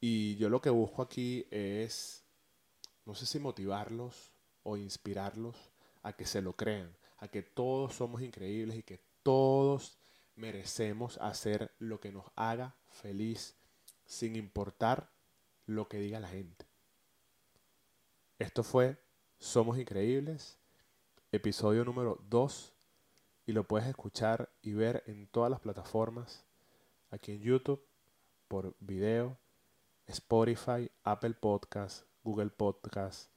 Y 0.00 0.36
yo 0.36 0.48
lo 0.48 0.60
que 0.60 0.70
busco 0.70 1.02
aquí 1.02 1.46
es 1.50 2.24
no 3.04 3.14
sé 3.14 3.26
si 3.26 3.38
motivarlos 3.38 4.32
o 4.62 4.76
inspirarlos 4.76 5.56
a 6.02 6.14
que 6.14 6.24
se 6.24 6.40
lo 6.40 6.54
crean, 6.54 6.94
a 7.18 7.28
que 7.28 7.42
todos 7.42 7.94
somos 7.94 8.22
increíbles 8.22 8.78
y 8.78 8.82
que 8.82 9.00
todos 9.22 9.98
merecemos 10.34 11.18
hacer 11.18 11.72
lo 11.78 12.00
que 12.00 12.12
nos 12.12 12.24
haga 12.36 12.74
feliz 12.90 13.54
sin 14.06 14.36
importar 14.36 15.10
lo 15.66 15.88
que 15.88 15.98
diga 15.98 16.20
la 16.20 16.28
gente. 16.28 16.66
Esto 18.38 18.62
fue 18.62 18.96
Somos 19.38 19.78
Increíbles, 19.78 20.58
episodio 21.32 21.84
número 21.84 22.18
2, 22.28 22.72
y 23.46 23.52
lo 23.52 23.64
puedes 23.64 23.88
escuchar 23.88 24.50
y 24.62 24.72
ver 24.72 25.02
en 25.06 25.26
todas 25.26 25.50
las 25.50 25.60
plataformas, 25.60 26.44
aquí 27.10 27.32
en 27.32 27.40
YouTube, 27.40 27.82
por 28.46 28.74
video, 28.80 29.36
Spotify, 30.06 30.90
Apple 31.04 31.34
Podcasts, 31.34 32.04
Google 32.22 32.50
Podcast, 32.50 33.30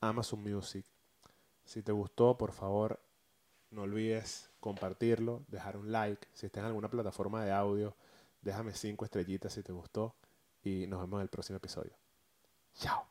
Amazon 0.00 0.42
Music. 0.42 0.84
Si 1.64 1.82
te 1.82 1.92
gustó, 1.92 2.36
por 2.36 2.52
favor, 2.52 3.00
no 3.70 3.82
olvides 3.82 4.50
compartirlo, 4.60 5.44
dejar 5.48 5.76
un 5.76 5.92
like. 5.92 6.26
Si 6.32 6.46
estás 6.46 6.62
en 6.62 6.66
alguna 6.66 6.90
plataforma 6.90 7.44
de 7.44 7.52
audio, 7.52 7.94
Déjame 8.46 8.72
cinco 8.74 9.04
estrellitas 9.04 9.52
si 9.52 9.64
te 9.64 9.72
gustó 9.72 10.14
y 10.62 10.86
nos 10.86 11.00
vemos 11.00 11.18
en 11.18 11.22
el 11.22 11.28
próximo 11.28 11.56
episodio. 11.56 11.98
Chao. 12.74 13.04